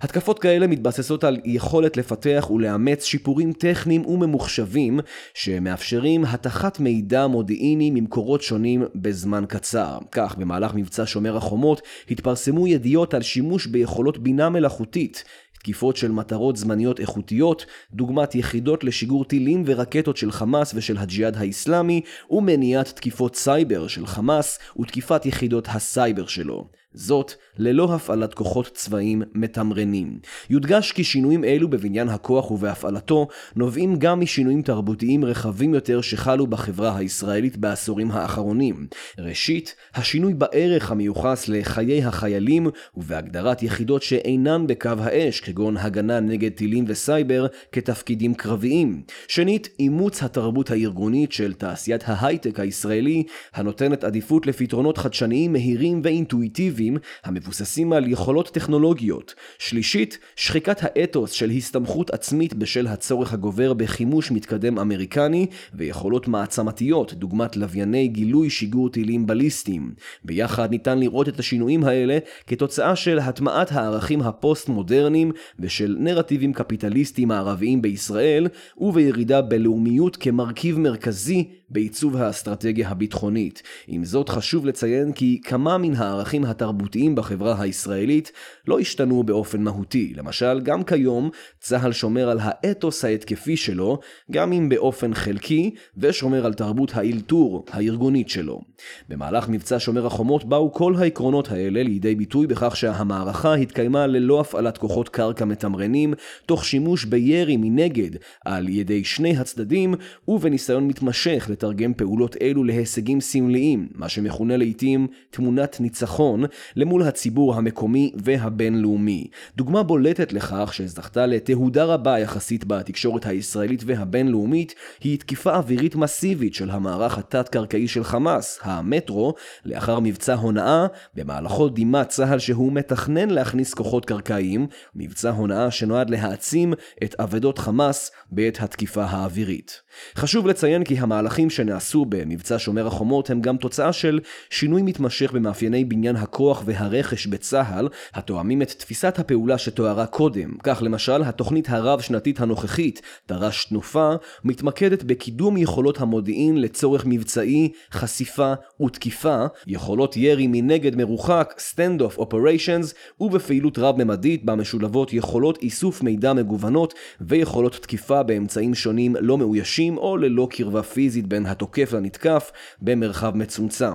התקפות 0.00 0.38
כאלה 0.38 0.66
מתבססות 0.66 1.24
על 1.24 1.36
יכולת 1.44 1.96
לפתח 1.96 2.50
ולאמץ 2.50 3.04
שיפורים 3.04 3.52
טכניים 3.52 4.06
וממוחשבים 4.06 5.00
שמאפשרים 5.34 6.24
התכת 6.24 6.80
מידע 6.80 7.26
מודיעיני 7.26 7.90
ממקורות 7.90 8.42
שונים 8.42 8.84
בזמן 8.94 9.44
קצר. 9.48 9.98
כך, 10.12 10.36
במהלך 10.38 10.74
מבצע 10.74 11.02
שומר 11.06 11.36
החומות 11.36 11.82
התפרסמו 12.10 12.66
ידיעות 12.66 13.14
על 13.14 13.22
שימוש 13.22 13.66
ביכולות 13.66 14.18
בינה 14.18 14.48
מלאכותית 14.48 15.24
תקיפות 15.58 15.96
של 15.96 16.12
מטרות 16.12 16.56
זמניות 16.56 17.00
איכותיות, 17.00 17.66
דוגמת 17.92 18.34
יחידות 18.34 18.84
לשיגור 18.84 19.24
טילים 19.24 19.62
ורקטות 19.66 20.16
של 20.16 20.32
חמאס 20.32 20.72
ושל 20.74 20.98
הג'יהאד 20.98 21.36
האיסלאמי, 21.36 22.00
ומניעת 22.30 22.88
תקיפות 22.88 23.36
סייבר 23.36 23.86
של 23.88 24.06
חמאס 24.06 24.58
ותקיפת 24.80 25.26
יחידות 25.26 25.68
הסייבר 25.70 26.26
שלו. 26.26 26.68
זאת 26.92 27.32
ללא 27.58 27.94
הפעלת 27.94 28.34
כוחות 28.34 28.70
צבאיים 28.74 29.22
מתמרנים. 29.34 30.18
יודגש 30.50 30.92
כי 30.92 31.04
שינויים 31.04 31.44
אלו 31.44 31.68
בבניין 31.70 32.08
הכוח 32.08 32.50
ובהפעלתו 32.50 33.28
נובעים 33.56 33.96
גם 33.96 34.20
משינויים 34.20 34.62
תרבותיים 34.62 35.24
רחבים 35.24 35.74
יותר 35.74 36.00
שחלו 36.00 36.46
בחברה 36.46 36.96
הישראלית 36.96 37.56
בעשורים 37.56 38.10
האחרונים. 38.10 38.86
ראשית, 39.18 39.74
השינוי 39.94 40.34
בערך 40.34 40.90
המיוחס 40.90 41.48
לחיי 41.48 42.04
החיילים 42.04 42.66
ובהגדרת 42.96 43.62
יחידות 43.62 44.02
שאינן 44.02 44.66
בקו 44.66 44.90
האש, 44.98 45.40
כגון 45.40 45.76
הגנה 45.76 46.20
נגד 46.20 46.52
טילים 46.52 46.84
וסייבר, 46.88 47.46
כתפקידים 47.72 48.34
קרביים. 48.34 49.02
שנית, 49.28 49.68
אימוץ 49.78 50.22
התרבות 50.22 50.70
הארגונית 50.70 51.32
של 51.32 51.52
תעשיית 51.52 52.02
ההייטק 52.06 52.60
הישראלי, 52.60 53.22
הנותנת 53.54 54.04
עדיפות 54.04 54.46
לפתרונות 54.46 54.98
חדשניים 54.98 55.52
מהירים 55.52 56.00
ואינטואיטיביים 56.04 56.77
טכנולוגיים 56.78 56.98
המבוססים 57.24 57.92
על 57.92 58.08
יכולות 58.08 58.48
טכנולוגיות. 58.48 59.34
שלישית, 59.58 60.18
שחיקת 60.36 60.78
האתוס 60.82 61.30
של 61.30 61.50
הסתמכות 61.50 62.10
עצמית 62.10 62.54
בשל 62.54 62.86
הצורך 62.86 63.32
הגובר 63.32 63.74
בחימוש 63.74 64.30
מתקדם 64.30 64.78
אמריקני 64.78 65.46
ויכולות 65.74 66.28
מעצמתיות, 66.28 67.14
דוגמת 67.14 67.56
לווייני 67.56 68.08
גילוי 68.08 68.50
שיגור 68.50 68.88
טילים 68.90 69.26
בליסטיים. 69.26 69.94
ביחד 70.24 70.70
ניתן 70.70 70.98
לראות 70.98 71.28
את 71.28 71.38
השינויים 71.38 71.84
האלה 71.84 72.18
כתוצאה 72.46 72.96
של 72.96 73.18
הטמעת 73.18 73.72
הערכים 73.72 74.20
הפוסט-מודרניים 74.20 75.32
ושל 75.58 75.96
נרטיבים 75.98 76.52
קפיטליסטיים 76.52 77.28
מערביים 77.28 77.82
בישראל, 77.82 78.48
ובירידה 78.76 79.42
בלאומיות 79.42 80.16
כמרכיב 80.16 80.78
מרכזי 80.78 81.48
בעיצוב 81.70 82.16
האסטרטגיה 82.16 82.88
הביטחונית. 82.88 83.62
עם 83.86 84.04
זאת 84.04 84.28
חשוב 84.28 84.66
לציין 84.66 85.12
כי 85.12 85.40
כמה 85.44 85.78
מן 85.78 85.94
הערכים 85.94 86.44
התרבותיים 86.44 86.67
בחברה 87.14 87.62
הישראלית 87.62 88.32
לא 88.66 88.78
השתנו 88.78 89.22
באופן 89.22 89.62
מהותי. 89.62 90.12
למשל, 90.16 90.60
גם 90.60 90.84
כיום 90.84 91.30
צה"ל 91.60 91.92
שומר 91.92 92.30
על 92.30 92.38
האתוס 92.42 93.04
ההתקפי 93.04 93.56
שלו, 93.56 93.98
גם 94.30 94.52
אם 94.52 94.68
באופן 94.68 95.14
חלקי, 95.14 95.74
ושומר 95.96 96.46
על 96.46 96.54
תרבות 96.54 96.90
האלתור 96.94 97.64
הארגונית 97.70 98.28
שלו. 98.28 98.60
במהלך 99.08 99.48
מבצע 99.48 99.76
שומר 99.78 100.06
החומות 100.06 100.44
באו 100.44 100.72
כל 100.72 100.94
העקרונות 100.98 101.50
האלה 101.50 101.82
לידי 101.82 102.14
ביטוי 102.14 102.46
בכך 102.46 102.76
שהמערכה 102.76 103.54
התקיימה 103.54 104.06
ללא 104.06 104.40
הפעלת 104.40 104.78
כוחות 104.78 105.08
קרקע 105.08 105.44
מתמרנים, 105.44 106.14
תוך 106.46 106.64
שימוש 106.64 107.04
בירי 107.04 107.56
מנגד 107.56 108.10
על 108.44 108.68
ידי 108.68 109.04
שני 109.04 109.36
הצדדים, 109.36 109.94
ובניסיון 110.28 110.88
מתמשך 110.88 111.46
לתרגם 111.50 111.94
פעולות 111.94 112.36
אלו 112.42 112.64
להישגים 112.64 113.20
סמליים, 113.20 113.88
מה 113.94 114.08
שמכונה 114.08 114.56
לעיתים 114.56 115.06
תמונת 115.30 115.80
ניצחון, 115.80 116.44
למול 116.76 117.02
הציבור 117.02 117.54
המקומי 117.54 118.12
והבינלאומי. 118.14 119.26
דוגמה 119.56 119.82
בולטת 119.82 120.32
לכך 120.32 120.74
שזכתה 120.74 121.26
לתהודה 121.26 121.84
רבה 121.84 122.18
יחסית 122.18 122.64
בתקשורת 122.64 123.26
הישראלית 123.26 123.82
והבינלאומית, 123.86 124.74
היא 125.00 125.18
תקיפה 125.18 125.56
אווירית 125.56 125.96
מסיבית 125.96 126.54
של 126.54 126.70
המערך 126.70 127.18
התת-קרקעי 127.18 127.88
של 127.88 128.04
חמאס, 128.04 128.58
המטרו, 128.62 129.34
לאחר 129.64 130.00
מבצע 130.00 130.34
הונאה, 130.34 130.86
במהלכו 131.14 131.68
דימה 131.68 132.04
צה"ל 132.04 132.38
שהוא 132.38 132.72
מתכנן 132.72 133.30
להכניס 133.30 133.74
כוחות 133.74 134.04
קרקעיים, 134.04 134.66
מבצע 134.94 135.30
הונאה 135.30 135.70
שנועד 135.70 136.10
להעצים 136.10 136.72
את 137.04 137.14
אבדות 137.20 137.58
חמאס 137.58 138.10
בעת 138.30 138.60
התקיפה 138.60 139.04
האווירית. 139.04 139.82
חשוב 140.16 140.46
לציין 140.46 140.84
כי 140.84 140.98
המהלכים 140.98 141.50
שנעשו 141.50 142.04
במבצע 142.04 142.56
שומר 142.58 142.86
החומות 142.86 143.30
הם 143.30 143.40
גם 143.40 143.56
תוצאה 143.56 143.92
של 143.92 144.20
שינוי 144.50 144.82
מתמשך 144.82 145.32
במאפייני 145.32 145.84
בניין 145.84 146.16
הכוח 146.16 146.47
והרכש 146.64 147.26
בצה"ל, 147.26 147.88
התואמים 148.14 148.62
את 148.62 148.68
תפיסת 148.70 149.18
הפעולה 149.18 149.58
שתוארה 149.58 150.06
קודם. 150.06 150.50
כך 150.62 150.82
למשל, 150.82 151.22
התוכנית 151.22 151.70
הרב-שנתית 151.70 152.40
הנוכחית, 152.40 153.02
תר"ש 153.26 153.64
תנופה, 153.64 154.12
מתמקדת 154.44 155.02
בקידום 155.02 155.56
יכולות 155.56 156.00
המודיעין 156.00 156.60
לצורך 156.60 157.02
מבצעי, 157.06 157.72
חשיפה 157.92 158.52
ותקיפה, 158.80 159.44
יכולות 159.66 160.16
ירי 160.16 160.46
מנגד 160.46 160.96
מרוחק, 160.96 161.54
stand-off 161.72 162.20
operations, 162.20 162.94
ובפעילות 163.20 163.78
רב-ממדית 163.78 164.44
בה 164.44 164.54
משולבות 164.54 165.12
יכולות 165.12 165.58
איסוף 165.62 166.02
מידע 166.02 166.32
מגוונות 166.32 166.94
ויכולות 167.20 167.72
תקיפה 167.72 168.22
באמצעים 168.22 168.74
שונים 168.74 169.16
לא 169.20 169.38
מאוישים 169.38 169.98
או 169.98 170.16
ללא 170.16 170.48
קרבה 170.50 170.82
פיזית 170.82 171.26
בין 171.26 171.46
התוקף 171.46 171.92
לנתקף 171.92 172.50
במרחב 172.82 173.36
מצומצם. 173.36 173.94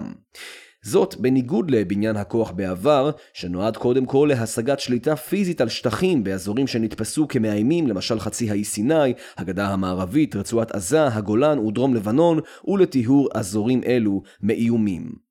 זאת 0.83 1.15
בניגוד 1.19 1.71
לבניין 1.71 2.15
הכוח 2.15 2.51
בעבר, 2.51 3.11
שנועד 3.33 3.77
קודם 3.77 4.05
כל 4.05 4.29
להשגת 4.29 4.79
שליטה 4.79 5.15
פיזית 5.15 5.61
על 5.61 5.69
שטחים 5.69 6.23
באזורים 6.23 6.67
שנתפסו 6.67 7.27
כמאיימים, 7.27 7.87
למשל 7.87 8.19
חצי 8.19 8.49
האי 8.49 8.63
סיני, 8.63 9.13
הגדה 9.37 9.67
המערבית, 9.67 10.35
רצועת 10.35 10.71
עזה, 10.71 11.07
הגולן 11.07 11.59
ודרום 11.59 11.93
לבנון, 11.93 12.39
ולטיהור 12.67 13.29
אזורים 13.33 13.81
אלו 13.85 14.21
מאיומים. 14.41 15.22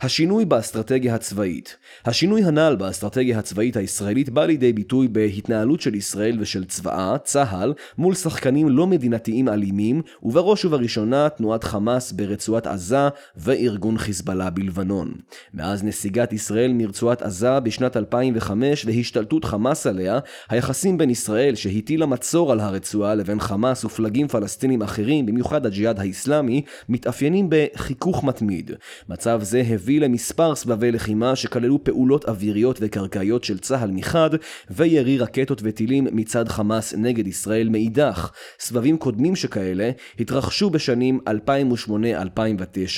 השינוי 0.00 0.44
באסטרטגיה 0.44 1.14
הצבאית 1.14 1.76
השינוי 2.04 2.44
הנ"ל 2.44 2.76
באסטרטגיה 2.78 3.38
הצבאית 3.38 3.76
הישראלית 3.76 4.28
בא 4.28 4.44
לידי 4.44 4.72
ביטוי 4.72 5.08
בהתנהלות 5.08 5.80
של 5.80 5.94
ישראל 5.94 6.38
ושל 6.40 6.64
צבאה, 6.64 7.18
צה"ל, 7.24 7.74
מול 7.98 8.14
שחקנים 8.14 8.68
לא 8.68 8.86
מדינתיים 8.86 9.48
אלימים, 9.48 10.02
ובראש 10.22 10.64
ובראשונה 10.64 11.28
תנועת 11.28 11.64
חמאס 11.64 12.12
ברצועת 12.12 12.66
עזה 12.66 13.08
וארגון 13.36 13.98
חיזבאללה 13.98 14.50
בלבנון. 14.50 15.14
מאז 15.54 15.84
נסיגת 15.84 16.32
ישראל 16.32 16.72
מרצועת 16.72 17.22
עזה 17.22 17.60
בשנת 17.60 17.96
2005 17.96 18.86
והשתלטות 18.86 19.44
חמאס 19.44 19.86
עליה, 19.86 20.18
היחסים 20.48 20.98
בין 20.98 21.10
ישראל 21.10 21.54
שהטילה 21.54 22.06
מצור 22.06 22.52
על 22.52 22.60
הרצועה 22.60 23.14
לבין 23.14 23.40
חמאס 23.40 23.84
ופלגים 23.84 24.28
פלסטינים 24.28 24.82
אחרים, 24.82 25.26
במיוחד 25.26 25.66
הג'יהאד 25.66 26.00
האיסלאמי, 26.00 26.62
מתאפיינים 26.88 27.46
בחיכוך 27.50 28.24
מתמיד. 28.24 28.70
מצב 29.08 29.40
זה 29.42 29.59
הביא 29.66 30.00
למספר 30.00 30.54
סבבי 30.54 30.92
לחימה 30.92 31.36
שכללו 31.36 31.84
פעולות 31.84 32.24
אוויריות 32.24 32.78
וקרקעיות 32.80 33.44
של 33.44 33.58
צה"ל 33.58 33.90
מחד, 33.90 34.30
וירי 34.70 35.18
רקטות 35.18 35.60
וטילים 35.64 36.06
מצד 36.12 36.48
חמאס 36.48 36.94
נגד 36.94 37.26
ישראל 37.26 37.68
מאידך. 37.68 38.32
סבבים 38.60 38.98
קודמים 38.98 39.36
שכאלה 39.36 39.90
התרחשו 40.20 40.70
בשנים 40.70 41.20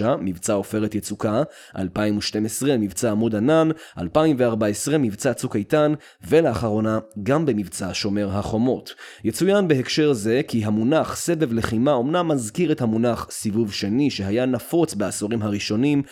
2008-2009, 0.00 0.04
מבצע 0.21 0.52
עופרת 0.52 0.95
יצוקה, 0.95 1.42
2012 1.78 2.76
מבצע 2.78 3.11
עמוד 3.11 3.35
ענן, 3.35 3.69
2014 3.99 4.99
מבצע 4.99 5.35
צוק 5.35 5.57
איתן, 5.57 5.95
ולאחרונה 6.28 6.99
גם 7.23 7.47
במבצע 7.47 7.88
שומר 7.92 8.28
החומות. 8.31 8.95
יצוין 9.25 9.69
בהקשר 9.69 10.12
זה 10.12 10.40
כי 10.49 10.64
המונח 10.64 11.16
סבב 11.16 11.52
לחימה 11.52 11.92
אומנם 11.92 12.28
מזכיר 12.28 12.73
את 12.73 12.81
המונח 12.81 13.26
סיבוב 13.31 13.73
שני 13.73 14.11
שהיה 14.11 14.47
נפוץ 14.47 14.95
בעשורים 14.95 15.42
הראשונים 15.42 16.02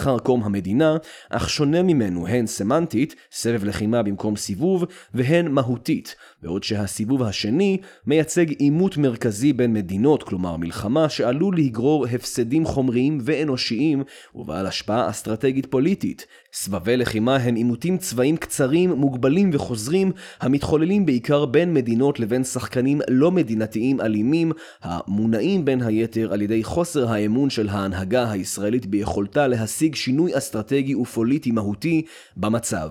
לאחר 0.00 0.18
קום 0.18 0.42
המדינה, 0.42 0.96
אך 1.30 1.50
שונה 1.50 1.82
ממנו 1.82 2.26
הן 2.26 2.46
סמנטית, 2.46 3.14
סבב 3.32 3.64
לחימה 3.64 4.02
במקום 4.02 4.36
סיבוב, 4.36 4.84
והן 5.14 5.48
מהותית, 5.48 6.14
בעוד 6.42 6.62
שהסיבוב 6.64 7.22
השני 7.22 7.78
מייצג 8.06 8.50
עימות 8.50 8.96
מרכזי 8.96 9.52
בין 9.52 9.72
מדינות, 9.72 10.22
כלומר 10.22 10.56
מלחמה 10.56 11.08
שעלול 11.08 11.56
לגרור 11.58 12.06
הפסדים 12.06 12.64
חומריים 12.64 13.18
ואנושיים 13.22 14.02
ובעל 14.34 14.66
השפעה 14.66 15.10
אסטרטגית 15.10 15.66
פוליטית. 15.66 16.26
סבבי 16.52 16.96
לחימה 16.96 17.36
הם 17.36 17.54
עימותים 17.54 17.98
צבאיים 17.98 18.36
קצרים, 18.36 18.90
מוגבלים 18.90 19.50
וחוזרים, 19.52 20.12
המתחוללים 20.40 21.06
בעיקר 21.06 21.44
בין 21.44 21.74
מדינות 21.74 22.20
לבין 22.20 22.44
שחקנים 22.44 23.00
לא 23.08 23.30
מדינתיים 23.30 24.00
אלימים, 24.00 24.52
המונעים 24.82 25.64
בין 25.64 25.82
היתר 25.82 26.32
על 26.32 26.42
ידי 26.42 26.64
חוסר 26.64 27.12
האמון 27.12 27.50
של 27.50 27.68
ההנהגה 27.68 28.30
הישראלית 28.30 28.86
ביכולתה 28.86 29.46
להשיג 29.46 29.94
שינוי 29.94 30.38
אסטרטגי 30.38 30.94
ופוליטי 30.94 31.50
מהותי 31.50 32.02
במצב. 32.36 32.90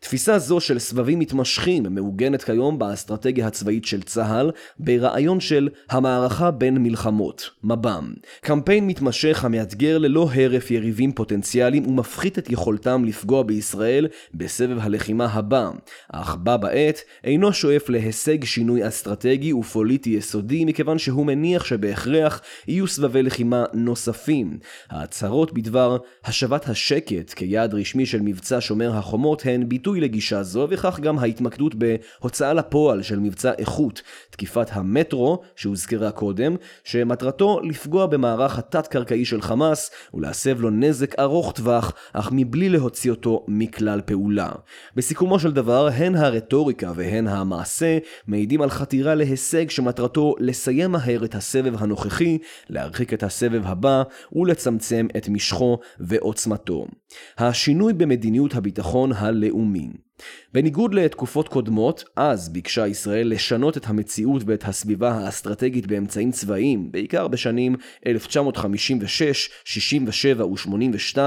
תפיסה 0.00 0.38
זו 0.38 0.60
של 0.60 0.78
סבבים 0.78 1.18
מתמשכים 1.18 1.82
מעוגנת 1.90 2.42
כיום 2.42 2.78
באסטרטגיה 2.78 3.46
הצבאית 3.46 3.84
של 3.84 4.02
צה"ל 4.02 4.50
ברעיון 4.78 5.40
של 5.40 5.68
המערכה 5.90 6.50
בין 6.50 6.78
מלחמות, 6.78 7.50
מב"ם. 7.64 8.12
קמפיין 8.40 8.86
מתמשך 8.86 9.44
המאתגר 9.44 9.98
ללא 9.98 10.28
הרף 10.34 10.70
יריבים 10.70 11.12
פוטנציאליים 11.12 11.86
ומפחית 11.86 12.38
את 12.38 12.50
יכולתם 12.50 12.91
לפגוע 13.04 13.42
בישראל 13.42 14.08
בסבב 14.34 14.78
הלחימה 14.80 15.26
הבא, 15.26 15.70
אך 16.12 16.36
בה 16.36 16.56
בעת 16.56 17.00
אינו 17.24 17.52
שואף 17.52 17.88
להישג 17.88 18.44
שינוי 18.44 18.88
אסטרטגי 18.88 19.52
ופוליטי 19.52 20.10
יסודי 20.10 20.64
מכיוון 20.64 20.98
שהוא 20.98 21.26
מניח 21.26 21.64
שבהכרח 21.64 22.40
יהיו 22.68 22.86
סבבי 22.86 23.22
לחימה 23.22 23.64
נוספים. 23.72 24.58
ההצהרות 24.90 25.52
בדבר 25.52 25.96
השבת 26.24 26.68
השקט 26.68 27.32
כיעד 27.34 27.74
רשמי 27.74 28.06
של 28.06 28.20
מבצע 28.20 28.56
שומר 28.60 28.96
החומות 28.96 29.42
הן 29.44 29.68
ביטוי 29.68 30.00
לגישה 30.00 30.42
זו, 30.42 30.66
וכך 30.70 31.00
גם 31.00 31.18
ההתמקדות 31.18 31.74
בהוצאה 31.74 32.52
לפועל 32.52 33.02
של 33.02 33.18
מבצע 33.18 33.52
איכות, 33.58 34.02
תקיפת 34.30 34.66
המטרו 34.72 35.40
שהוזכרה 35.56 36.10
קודם, 36.10 36.56
שמטרתו 36.84 37.60
לפגוע 37.60 38.06
במערך 38.06 38.58
התת-קרקעי 38.58 39.24
של 39.24 39.42
חמאס 39.42 39.90
ולהסב 40.14 40.60
לו 40.60 40.70
נזק 40.70 41.18
ארוך 41.18 41.52
טווח, 41.52 41.92
אך 42.12 42.28
מבלי 42.32 42.68
להוציא 42.82 43.10
אותו 43.10 43.44
מכלל 43.48 44.00
פעולה. 44.00 44.50
בסיכומו 44.96 45.38
של 45.38 45.52
דבר, 45.52 45.88
הן 45.88 46.14
הרטוריקה 46.14 46.92
והן 46.94 47.26
המעשה 47.26 47.98
מעידים 48.26 48.62
על 48.62 48.70
חתירה 48.70 49.14
להישג 49.14 49.70
שמטרתו 49.70 50.34
לסיים 50.38 50.90
מהר 50.90 51.24
את 51.24 51.34
הסבב 51.34 51.82
הנוכחי, 51.82 52.38
להרחיק 52.70 53.12
את 53.12 53.22
הסבב 53.22 53.62
הבא 53.64 54.02
ולצמצם 54.32 55.06
את 55.16 55.28
משכו 55.28 55.78
ועוצמתו. 56.00 56.86
השינוי 57.38 57.92
במדיניות 57.92 58.54
הביטחון 58.54 59.12
הלאומי 59.12 59.88
בניגוד 60.54 60.94
לתקופות 60.94 61.48
קודמות, 61.48 62.04
אז 62.16 62.48
ביקשה 62.48 62.86
ישראל 62.86 63.28
לשנות 63.28 63.76
את 63.76 63.86
המציאות 63.86 64.42
ואת 64.46 64.64
הסביבה 64.64 65.12
האסטרטגית 65.12 65.86
באמצעים 65.86 66.30
צבאיים, 66.30 66.92
בעיקר 66.92 67.28
בשנים 67.28 67.76
1956, 68.06 69.50
67 69.64 70.46
ו-82, 70.46 71.18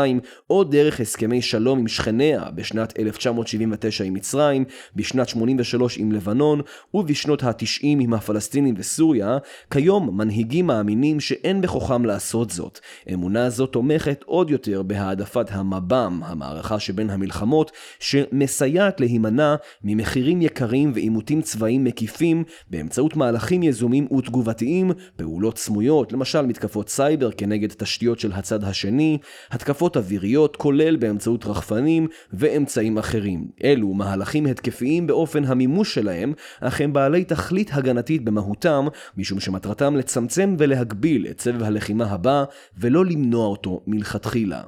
או 0.49 0.63
דרך 0.63 0.99
הסכמי 0.99 1.41
שלום 1.41 1.79
עם 1.79 1.87
שכניה 1.87 2.43
בשנת 2.55 2.99
1979 2.99 4.03
עם 4.03 4.13
מצרים, 4.13 4.65
בשנת 4.95 5.29
83 5.29 5.97
עם 5.97 6.11
לבנון, 6.11 6.61
ובשנות 6.93 7.43
ה-90 7.43 7.79
עם 7.81 8.13
הפלסטינים 8.13 8.75
וסוריה, 8.77 9.37
כיום 9.71 10.17
מנהיגים 10.17 10.67
מאמינים 10.67 11.19
שאין 11.19 11.61
בכוחם 11.61 12.05
לעשות 12.05 12.49
זאת. 12.49 12.79
אמונה 13.13 13.49
זו 13.49 13.67
תומכת 13.67 14.23
עוד 14.25 14.49
יותר 14.49 14.81
בהעדפת 14.81 15.47
המב"ם, 15.51 16.21
המערכה 16.25 16.79
שבין 16.79 17.09
המלחמות, 17.09 17.71
שמסייעת 17.99 18.74
לה 18.75 18.89
להימנע 18.99 19.55
ממחירים 19.83 20.41
יקרים 20.41 20.91
ועימותים 20.95 21.41
צבאיים 21.41 21.83
מקיפים 21.83 22.43
באמצעות 22.69 23.15
מהלכים 23.15 23.63
יזומים 23.63 24.07
ותגובתיים, 24.11 24.91
פעולות 25.15 25.57
סמויות, 25.57 26.13
למשל 26.13 26.41
מתקפות 26.41 26.89
סייבר 26.89 27.31
כנגד 27.31 27.69
תשתיות 27.69 28.19
של 28.19 28.31
הצד 28.31 28.63
השני, 28.63 29.17
התקפות 29.51 29.97
אוויריות 29.97 30.55
כולל 30.55 30.95
באמצעות 30.95 31.45
רחפנים 31.45 32.07
ואמצעים 32.33 32.97
אחרים. 32.97 33.47
אלו 33.63 33.93
מהלכים 33.93 34.45
התקפיים 34.45 35.07
באופן 35.07 35.45
המימוש 35.45 35.93
שלהם, 35.93 36.33
אך 36.59 36.81
הם 36.81 36.93
בעלי 36.93 37.23
תכלית 37.23 37.69
הגנתית 37.73 38.25
במהותם, 38.25 38.87
משום 39.17 39.39
שמטרתם 39.39 39.95
לצמצם 39.95 40.55
ולהגביל 40.59 41.27
את 41.31 41.41
סבב 41.41 41.63
הלחימה 41.63 42.05
הבא, 42.05 42.43
ולא 42.77 43.05
למנוע 43.05 43.47
אותו 43.47 43.81
מלכתחילה. 43.87 44.61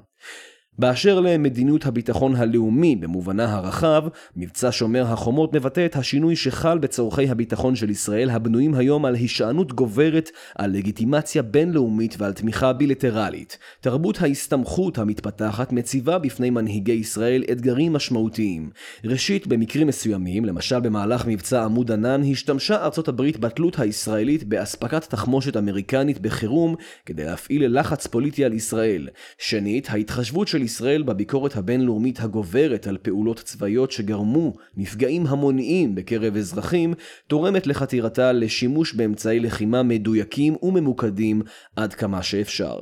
באשר 0.79 1.19
למדיניות 1.19 1.85
הביטחון 1.85 2.35
הלאומי 2.35 2.95
במובנה 2.95 3.55
הרחב, 3.55 4.03
מבצע 4.35 4.69
שומר 4.71 5.05
החומות 5.11 5.53
מבטא 5.53 5.85
את 5.85 5.95
השינוי 5.95 6.35
שחל 6.35 6.77
בצורכי 6.77 7.29
הביטחון 7.29 7.75
של 7.75 7.89
ישראל 7.89 8.29
הבנויים 8.29 8.73
היום 8.73 9.05
על 9.05 9.15
הישענות 9.15 9.73
גוברת, 9.73 10.29
על 10.55 10.71
לגיטימציה 10.71 11.41
בינלאומית 11.41 12.15
ועל 12.17 12.33
תמיכה 12.33 12.73
בילטרלית. 12.73 13.57
תרבות 13.81 14.21
ההסתמכות 14.21 14.97
המתפתחת 14.97 15.71
מציבה 15.71 16.17
בפני 16.17 16.49
מנהיגי 16.49 16.91
ישראל 16.91 17.43
אתגרים 17.51 17.93
משמעותיים. 17.93 18.69
ראשית, 19.05 19.47
במקרים 19.47 19.87
מסוימים, 19.87 20.45
למשל 20.45 20.79
במהלך 20.79 21.27
מבצע 21.27 21.63
עמוד 21.63 21.91
ענן, 21.91 22.21
השתמשה 22.31 22.83
ארצות 22.83 23.07
הברית 23.07 23.39
בתלות 23.39 23.79
הישראלית 23.79 24.43
באספקת 24.43 25.03
תחמושת 25.03 25.57
אמריקנית 25.57 26.19
בחירום 26.19 26.75
כדי 27.05 27.23
להפעיל 27.23 27.79
לחץ 27.79 28.07
פוליטי 28.07 28.45
על 28.45 28.53
ישראל. 28.53 29.09
שנית, 29.37 29.89
ההתחשבות 29.89 30.47
של 30.47 30.66
ישראל 30.67 31.03
בביקורת 31.03 31.55
הבינלאומית 31.55 32.19
הגוברת 32.19 32.87
על 32.87 32.97
פעולות 33.01 33.39
צבאיות 33.39 33.91
שגרמו 33.91 34.53
נפגעים 34.77 35.27
המוניים 35.27 35.95
בקרב 35.95 36.35
אזרחים, 36.35 36.93
תורמת 37.27 37.67
לחתירתה 37.67 38.31
לשימוש 38.31 38.93
באמצעי 38.93 39.39
לחימה 39.39 39.83
מדויקים 39.83 40.55
וממוקדים 40.63 41.41
עד 41.75 41.93
כמה 41.93 42.23
שאפשר. 42.23 42.75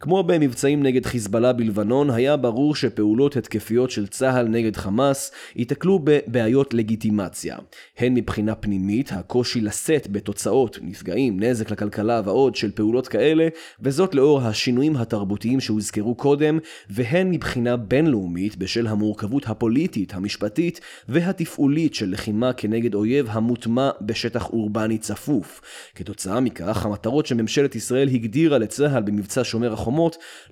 כמו 0.00 0.22
במבצעים 0.22 0.82
נגד 0.82 1.06
חיזבאללה 1.06 1.52
בלבנון, 1.52 2.10
היה 2.10 2.36
ברור 2.36 2.74
שפעולות 2.74 3.36
התקפיות 3.36 3.90
של 3.90 4.06
צה"ל 4.06 4.48
נגד 4.48 4.76
חמאס 4.76 5.32
ייתקלו 5.56 6.00
בבעיות 6.04 6.74
לגיטימציה. 6.74 7.56
הן 7.98 8.14
מבחינה 8.14 8.54
פנימית, 8.54 9.12
הקושי 9.12 9.60
לשאת 9.60 10.08
בתוצאות, 10.10 10.78
נפגעים, 10.82 11.40
נזק 11.40 11.70
לכלכלה 11.70 12.22
ועוד 12.24 12.56
של 12.56 12.70
פעולות 12.70 13.08
כאלה, 13.08 13.48
וזאת 13.80 14.14
לאור 14.14 14.40
השינויים 14.40 14.96
התרבותיים 14.96 15.60
שהוזכרו 15.60 16.14
קודם, 16.14 16.58
והן 16.90 17.30
מבחינה 17.30 17.76
בינלאומית 17.76 18.56
בשל 18.56 18.86
המורכבות 18.86 19.46
הפוליטית, 19.46 20.14
המשפטית 20.14 20.80
והתפעולית 21.08 21.94
של 21.94 22.10
לחימה 22.10 22.52
כנגד 22.52 22.94
אויב 22.94 23.26
המוטמע 23.30 23.90
בשטח 24.00 24.50
אורבני 24.50 24.98
צפוף. 24.98 25.60
כתוצאה 25.94 26.40
מכך, 26.40 26.86
המטרות 26.86 27.26
שממשלת 27.26 27.74
ישראל 27.74 28.08
הגדירה 28.08 28.58
לצה"ל 28.58 29.02
במבצע 29.02 29.40
שומר 29.44 29.72
החומות 29.72 29.86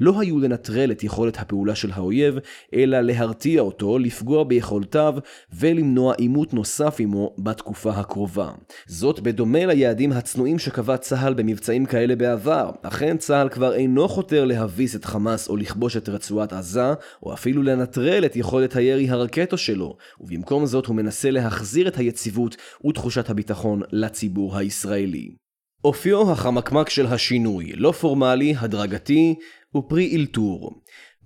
לא 0.00 0.20
היו 0.20 0.38
לנטרל 0.38 0.90
את 0.90 1.04
יכולת 1.04 1.38
הפעולה 1.38 1.74
של 1.74 1.90
האויב, 1.92 2.38
אלא 2.74 3.00
להרתיע 3.00 3.60
אותו, 3.60 3.98
לפגוע 3.98 4.44
ביכולותיו 4.44 5.14
ולמנוע 5.52 6.14
עימות 6.14 6.54
נוסף 6.54 6.96
עמו 6.98 7.34
בתקופה 7.38 7.90
הקרובה. 7.90 8.50
זאת 8.86 9.20
בדומה 9.20 9.66
ליעדים 9.66 10.12
הצנועים 10.12 10.58
שקבע 10.58 10.96
צה"ל 10.96 11.34
במבצעים 11.34 11.86
כאלה 11.86 12.16
בעבר. 12.16 12.70
אכן 12.82 13.16
צה"ל 13.16 13.48
כבר 13.48 13.74
אינו 13.74 14.08
חותר 14.08 14.44
להביס 14.44 14.96
את 14.96 15.04
חמאס 15.04 15.48
או 15.48 15.56
לכבוש 15.56 15.96
את 15.96 16.08
רצועת 16.08 16.52
עזה, 16.52 16.94
או 17.22 17.34
אפילו 17.34 17.62
לנטרל 17.62 18.24
את 18.24 18.36
יכולת 18.36 18.76
הירי 18.76 19.10
הרקטו 19.10 19.58
שלו, 19.58 19.96
ובמקום 20.20 20.66
זאת 20.66 20.86
הוא 20.86 20.96
מנסה 20.96 21.30
להחזיר 21.30 21.88
את 21.88 21.96
היציבות 21.96 22.56
ותחושת 22.86 23.30
הביטחון 23.30 23.82
לציבור 23.92 24.56
הישראלי. 24.56 25.43
אופיו 25.84 26.32
החמקמק 26.32 26.88
של 26.88 27.06
השינוי, 27.06 27.72
לא 27.76 27.92
פורמלי, 27.92 28.54
הדרגתי, 28.58 29.34
ופרי 29.76 30.16
אלתור. 30.16 30.72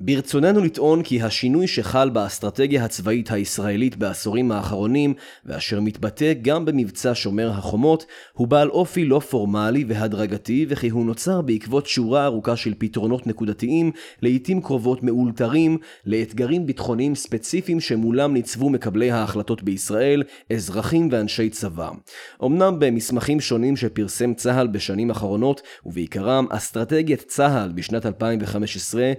ברצוננו 0.00 0.60
לטעון 0.60 1.02
כי 1.02 1.22
השינוי 1.22 1.66
שחל 1.66 2.10
באסטרטגיה 2.10 2.84
הצבאית 2.84 3.30
הישראלית 3.30 3.96
בעשורים 3.96 4.52
האחרונים, 4.52 5.14
ואשר 5.46 5.80
מתבטא 5.80 6.32
גם 6.42 6.64
במבצע 6.64 7.12
שומר 7.14 7.50
החומות, 7.50 8.06
הוא 8.32 8.48
בעל 8.48 8.68
אופי 8.68 9.04
לא 9.04 9.18
פורמלי 9.18 9.84
והדרגתי, 9.88 10.66
וכי 10.68 10.88
הוא 10.88 11.06
נוצר 11.06 11.42
בעקבות 11.42 11.86
שורה 11.86 12.24
ארוכה 12.24 12.56
של 12.56 12.74
פתרונות 12.78 13.26
נקודתיים, 13.26 13.90
לעיתים 14.22 14.62
קרובות 14.62 15.02
מאולתרים, 15.02 15.78
לאתגרים 16.06 16.66
ביטחוניים 16.66 17.14
ספציפיים 17.14 17.80
שמולם 17.80 18.34
ניצבו 18.34 18.70
מקבלי 18.70 19.10
ההחלטות 19.10 19.62
בישראל, 19.62 20.22
אזרחים 20.52 21.08
ואנשי 21.12 21.50
צבא. 21.50 21.90
אמנם 22.44 22.76
במסמכים 22.78 23.40
שונים 23.40 23.76
שפרסם 23.76 24.34
צה"ל 24.34 24.66
בשנים 24.66 25.10
האחרונות, 25.10 25.62
ובעיקרם 25.86 26.46
אסטרטגיית 26.50 27.24
צה"ל 27.28 27.72
בשנת 27.74 28.06
2015 28.06 29.12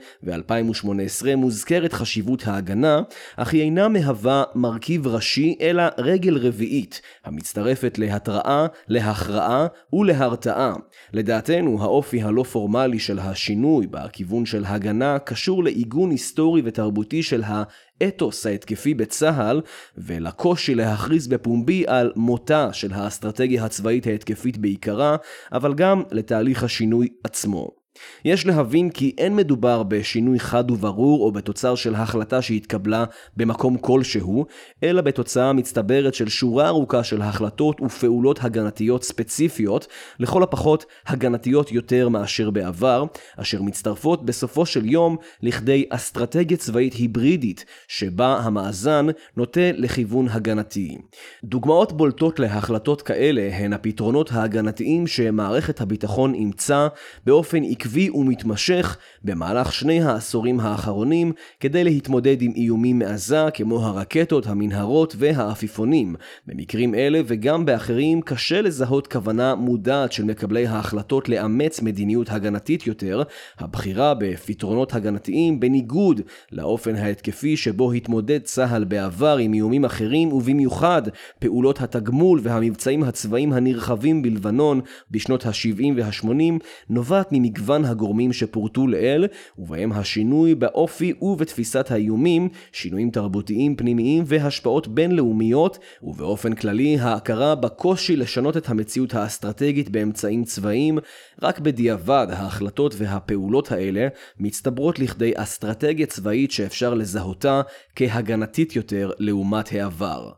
ו-2018, 0.69 1.35
מוזכרת 1.35 1.93
חשיבות 1.93 2.47
ההגנה, 2.47 3.01
אך 3.37 3.53
היא 3.53 3.61
אינה 3.61 3.87
מהווה 3.87 4.43
מרכיב 4.55 5.07
ראשי 5.07 5.55
אלא 5.61 5.83
רגל 5.97 6.37
רביעית, 6.37 7.01
המצטרפת 7.25 7.97
להתראה, 7.97 8.67
להכרעה 8.87 9.67
ולהרתעה. 9.93 10.73
לדעתנו, 11.13 11.83
האופי 11.83 12.21
הלא 12.21 12.43
פורמלי 12.43 12.99
של 12.99 13.19
השינוי 13.19 13.87
בכיוון 13.87 14.45
של 14.45 14.65
הגנה 14.65 15.19
קשור 15.19 15.63
לעיגון 15.63 16.11
היסטורי 16.11 16.61
ותרבותי 16.65 17.23
של 17.23 17.43
ה... 17.43 17.63
האתוס 18.01 18.45
ההתקפי 18.45 18.93
בצה"ל 18.93 19.61
ולקושי 19.97 20.75
להכריז 20.75 21.27
בפומבי 21.27 21.83
על 21.87 22.11
מותה 22.15 22.73
של 22.73 22.93
האסטרטגיה 22.93 23.65
הצבאית 23.65 24.07
ההתקפית 24.07 24.57
בעיקרה, 24.57 25.15
אבל 25.51 25.73
גם 25.73 26.03
לתהליך 26.11 26.63
השינוי 26.63 27.07
עצמו. 27.23 27.78
יש 28.25 28.45
להבין 28.45 28.89
כי 28.89 29.15
אין 29.17 29.35
מדובר 29.35 29.83
בשינוי 29.83 30.39
חד 30.39 30.71
וברור 30.71 31.25
או 31.25 31.31
בתוצר 31.31 31.75
של 31.75 31.95
החלטה 31.95 32.41
שהתקבלה 32.41 33.05
במקום 33.37 33.77
כלשהו, 33.77 34.45
אלא 34.83 35.01
בתוצאה 35.01 35.53
מצטברת 35.53 36.13
של 36.13 36.29
שורה 36.29 36.67
ארוכה 36.67 37.03
של 37.03 37.21
החלטות 37.21 37.81
ופעולות 37.81 38.43
הגנתיות 38.43 39.03
ספציפיות, 39.03 39.87
לכל 40.19 40.43
הפחות 40.43 40.85
הגנתיות 41.07 41.71
יותר 41.71 42.09
מאשר 42.09 42.49
בעבר, 42.49 43.03
אשר 43.37 43.61
מצטרפות 43.61 44.25
בסופו 44.25 44.65
של 44.65 44.85
יום 44.85 45.17
לכדי 45.41 45.85
אסטרטגיה 45.89 46.57
צבאית 46.57 46.93
היברידית, 46.93 47.65
שבה 47.87 48.37
המאזן 48.37 49.05
נוטה 49.37 49.71
לכיוון 49.73 50.27
הגנתי. 50.29 50.97
דוגמאות 51.43 51.97
בולטות 51.97 52.39
להחלטות 52.39 53.01
כאלה 53.01 53.49
הן 53.53 53.73
הפתרונות 53.73 54.31
ההגנתיים 54.31 55.07
שמערכת 55.07 55.81
הביטחון 55.81 56.33
אימצה 56.33 56.87
באופן 57.25 57.63
עקבי 57.63 57.88
עקבי 57.89 58.09
ומתמשך 58.09 58.97
במהלך 59.23 59.73
שני 59.73 60.01
העשורים 60.01 60.59
האחרונים 60.59 61.31
כדי 61.59 61.83
להתמודד 61.83 62.41
עם 62.41 62.51
איומים 62.55 62.99
מעזה 62.99 63.45
כמו 63.53 63.85
הרקטות, 63.85 64.47
המנהרות 64.47 65.15
והעפיפונים. 65.17 66.15
במקרים 66.47 66.95
אלה 66.95 67.21
וגם 67.25 67.65
באחרים 67.65 68.21
קשה 68.21 68.61
לזהות 68.61 69.07
כוונה 69.07 69.55
מודעת 69.55 70.11
של 70.11 70.23
מקבלי 70.23 70.67
ההחלטות 70.67 71.29
לאמץ 71.29 71.81
מדיניות 71.81 72.29
הגנתית 72.29 72.87
יותר, 72.87 73.23
הבחירה 73.59 74.13
בפתרונות 74.13 74.93
הגנתיים 74.93 75.59
בניגוד 75.59 76.21
לאופן 76.51 76.95
ההתקפי 76.95 77.57
שבו 77.57 77.91
התמודד 77.91 78.39
צה"ל 78.43 78.83
בעבר 78.83 79.37
עם 79.37 79.53
איומים 79.53 79.85
אחרים 79.85 80.33
ובמיוחד 80.33 81.01
פעולות 81.39 81.81
התגמול 81.81 82.39
והמבצעים 82.43 83.03
הצבאיים 83.03 83.53
הנרחבים 83.53 84.21
בלבנון 84.21 84.81
בשנות 85.11 85.45
ה-70 85.45 85.83
וה-80 85.97 86.63
נובעת 86.89 87.27
ממגוון 87.31 87.78
מגוון 87.79 87.91
הגורמים 87.91 88.33
שפורטו 88.33 88.87
לעיל, 88.87 89.27
ובהם 89.57 89.91
השינוי 89.91 90.55
באופי 90.55 91.13
ובתפיסת 91.21 91.91
האיומים, 91.91 92.49
שינויים 92.71 93.09
תרבותיים 93.11 93.75
פנימיים 93.75 94.23
והשפעות 94.27 94.87
בינלאומיות, 94.87 95.79
ובאופן 96.03 96.53
כללי 96.53 96.97
ההכרה 96.99 97.55
בקושי 97.55 98.15
לשנות 98.15 98.57
את 98.57 98.69
המציאות 98.69 99.13
האסטרטגית 99.13 99.89
באמצעים 99.89 100.43
צבאיים, 100.43 100.99
רק 101.41 101.59
בדיעבד 101.59 102.27
ההחלטות 102.29 102.93
והפעולות 102.97 103.71
האלה 103.71 104.07
מצטברות 104.39 104.99
לכדי 104.99 105.31
אסטרטגיה 105.35 106.05
צבאית 106.05 106.51
שאפשר 106.51 106.93
לזהותה 106.93 107.61
כהגנתית 107.95 108.75
יותר 108.75 109.11
לעומת 109.19 109.71
העבר. 109.71 110.31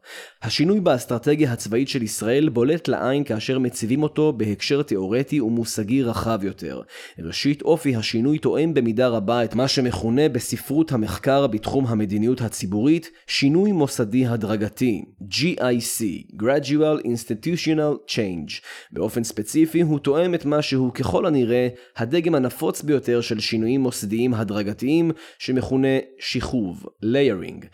השינוי 0.43 0.79
באסטרטגיה 0.79 1.53
הצבאית 1.53 1.87
של 1.87 2.03
ישראל 2.03 2.49
בולט 2.49 2.87
לעין 2.87 3.23
כאשר 3.23 3.59
מציבים 3.59 4.03
אותו 4.03 4.33
בהקשר 4.33 4.81
תאורטי 4.81 5.41
ומושגי 5.41 6.03
רחב 6.03 6.39
יותר. 6.43 6.81
ראשית, 7.19 7.61
אופי 7.61 7.95
השינוי 7.95 8.37
תואם 8.37 8.73
במידה 8.73 9.07
רבה 9.07 9.43
את 9.43 9.55
מה 9.55 9.67
שמכונה 9.67 10.29
בספרות 10.29 10.91
המחקר 10.91 11.47
בתחום 11.47 11.87
המדיניות 11.87 12.41
הציבורית 12.41 13.11
שינוי 13.27 13.71
מוסדי 13.71 14.27
הדרגתי, 14.27 15.03
GIC, 15.31 16.03
Gradual 16.41 17.05
Institutional 17.05 18.11
Change. 18.11 18.51
באופן 18.91 19.23
ספציפי 19.23 19.81
הוא 19.81 19.99
תואם 19.99 20.35
את 20.35 20.45
מה 20.45 20.61
שהוא 20.61 20.91
ככל 20.91 21.25
הנראה 21.25 21.67
הדגם 21.97 22.35
הנפוץ 22.35 22.81
ביותר 22.81 23.21
של 23.21 23.39
שינויים 23.39 23.81
מוסדיים 23.81 24.33
הדרגתיים 24.33 25.11
שמכונה 25.39 25.97
שכוב, 26.19 26.85
layering. 27.05 27.65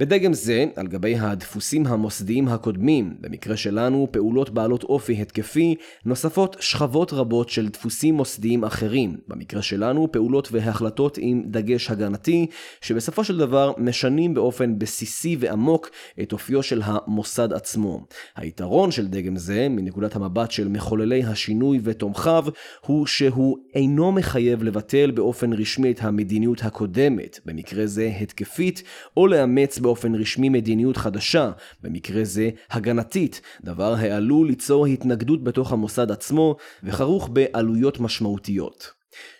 בדגם 0.00 0.32
זה, 0.32 0.64
על 0.76 0.86
גבי 0.86 1.16
הדפוסים 1.18 1.86
המוסדיים 1.86 2.48
הקודמים, 2.48 3.16
במקרה 3.20 3.56
שלנו 3.56 4.08
פעולות 4.10 4.50
בעלות 4.50 4.84
אופי 4.84 5.12
התקפי, 5.22 5.74
נוספות 6.04 6.56
שכבות 6.60 7.12
רבות 7.12 7.48
של 7.48 7.68
דפוסים 7.68 8.14
מוסדיים 8.14 8.64
אחרים, 8.64 9.16
במקרה 9.28 9.62
שלנו 9.62 10.12
פעולות 10.12 10.48
והחלטות 10.52 11.18
עם 11.20 11.42
דגש 11.46 11.90
הגנתי, 11.90 12.46
שבסופו 12.80 13.24
של 13.24 13.36
דבר 13.38 13.72
משנים 13.78 14.34
באופן 14.34 14.78
בסיסי 14.78 15.36
ועמוק 15.40 15.90
את 16.22 16.32
אופיו 16.32 16.62
של 16.62 16.82
המוסד 16.84 17.52
עצמו. 17.52 18.06
היתרון 18.36 18.90
של 18.90 19.06
דגם 19.08 19.36
זה, 19.36 19.68
מנקודת 19.68 20.16
המבט 20.16 20.50
של 20.50 20.68
מחוללי 20.68 21.24
השינוי 21.24 21.80
ותומכיו, 21.82 22.44
הוא 22.86 23.06
שהוא 23.06 23.58
אינו 23.74 24.12
מחייב 24.12 24.62
לבטל 24.62 25.10
באופן 25.10 25.52
רשמי 25.52 25.90
את 25.90 26.02
המדיניות 26.02 26.64
הקודמת, 26.64 27.40
במקרה 27.46 27.86
זה 27.86 28.12
התקפית, 28.20 28.82
או 29.16 29.26
לאמץ 29.26 29.78
באופן 29.88 30.14
רשמי 30.14 30.48
מדיניות 30.48 30.96
חדשה, 30.96 31.50
במקרה 31.82 32.24
זה 32.24 32.50
הגנתית, 32.70 33.40
דבר 33.64 33.94
העלול 33.94 34.46
ליצור 34.46 34.86
התנגדות 34.86 35.44
בתוך 35.44 35.72
המוסד 35.72 36.10
עצמו 36.10 36.56
וכרוך 36.82 37.28
בעלויות 37.32 38.00
משמעותיות. 38.00 38.92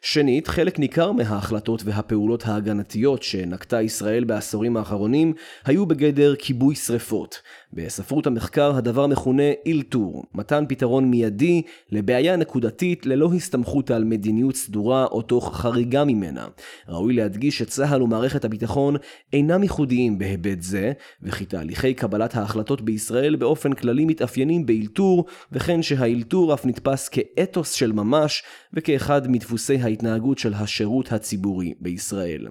שנית, 0.02 0.48
חלק 0.48 0.78
ניכר 0.78 1.12
מההחלטות 1.12 1.82
והפעולות 1.84 2.46
ההגנתיות 2.46 3.22
שנקטה 3.22 3.82
ישראל 3.82 4.24
בעשורים 4.24 4.76
האחרונים 4.76 5.32
היו 5.64 5.86
בגדר 5.86 6.34
כיבוי 6.36 6.74
שרפות. 6.74 7.42
בספרות 7.72 8.26
המחקר 8.26 8.76
הדבר 8.76 9.06
מכונה 9.06 9.42
אילתור, 9.66 10.24
מתן 10.34 10.64
פתרון 10.68 11.10
מיידי 11.10 11.62
לבעיה 11.92 12.36
נקודתית 12.36 13.06
ללא 13.06 13.30
הסתמכות 13.36 13.90
על 13.90 14.04
מדיניות 14.04 14.56
סדורה 14.56 15.04
או 15.04 15.22
תוך 15.22 15.56
חריגה 15.56 16.04
ממנה. 16.04 16.46
ראוי 16.88 17.14
להדגיש 17.14 17.58
שצה"ל 17.58 18.02
ומערכת 18.02 18.44
הביטחון 18.44 18.96
אינם 19.32 19.62
ייחודיים 19.62 20.18
בהיבט 20.18 20.62
זה, 20.62 20.92
וכי 21.22 21.44
תהליכי 21.44 21.94
קבלת 21.94 22.36
ההחלטות 22.36 22.80
בישראל 22.80 23.36
באופן 23.36 23.72
כללי 23.72 24.04
מתאפיינים 24.04 24.66
באילתור, 24.66 25.24
וכן 25.52 25.82
שהאילתור 25.82 26.54
אף 26.54 26.66
נתפס 26.66 27.08
כאתוס 27.08 27.72
של 27.72 27.92
ממש 27.92 28.42
וכאחד 28.74 29.30
מדפוסי 29.30 29.76
ההתנהגות 29.76 30.38
של 30.38 30.54
השירות 30.54 31.12
הציבורי 31.12 31.74
בישראל. 31.80 32.48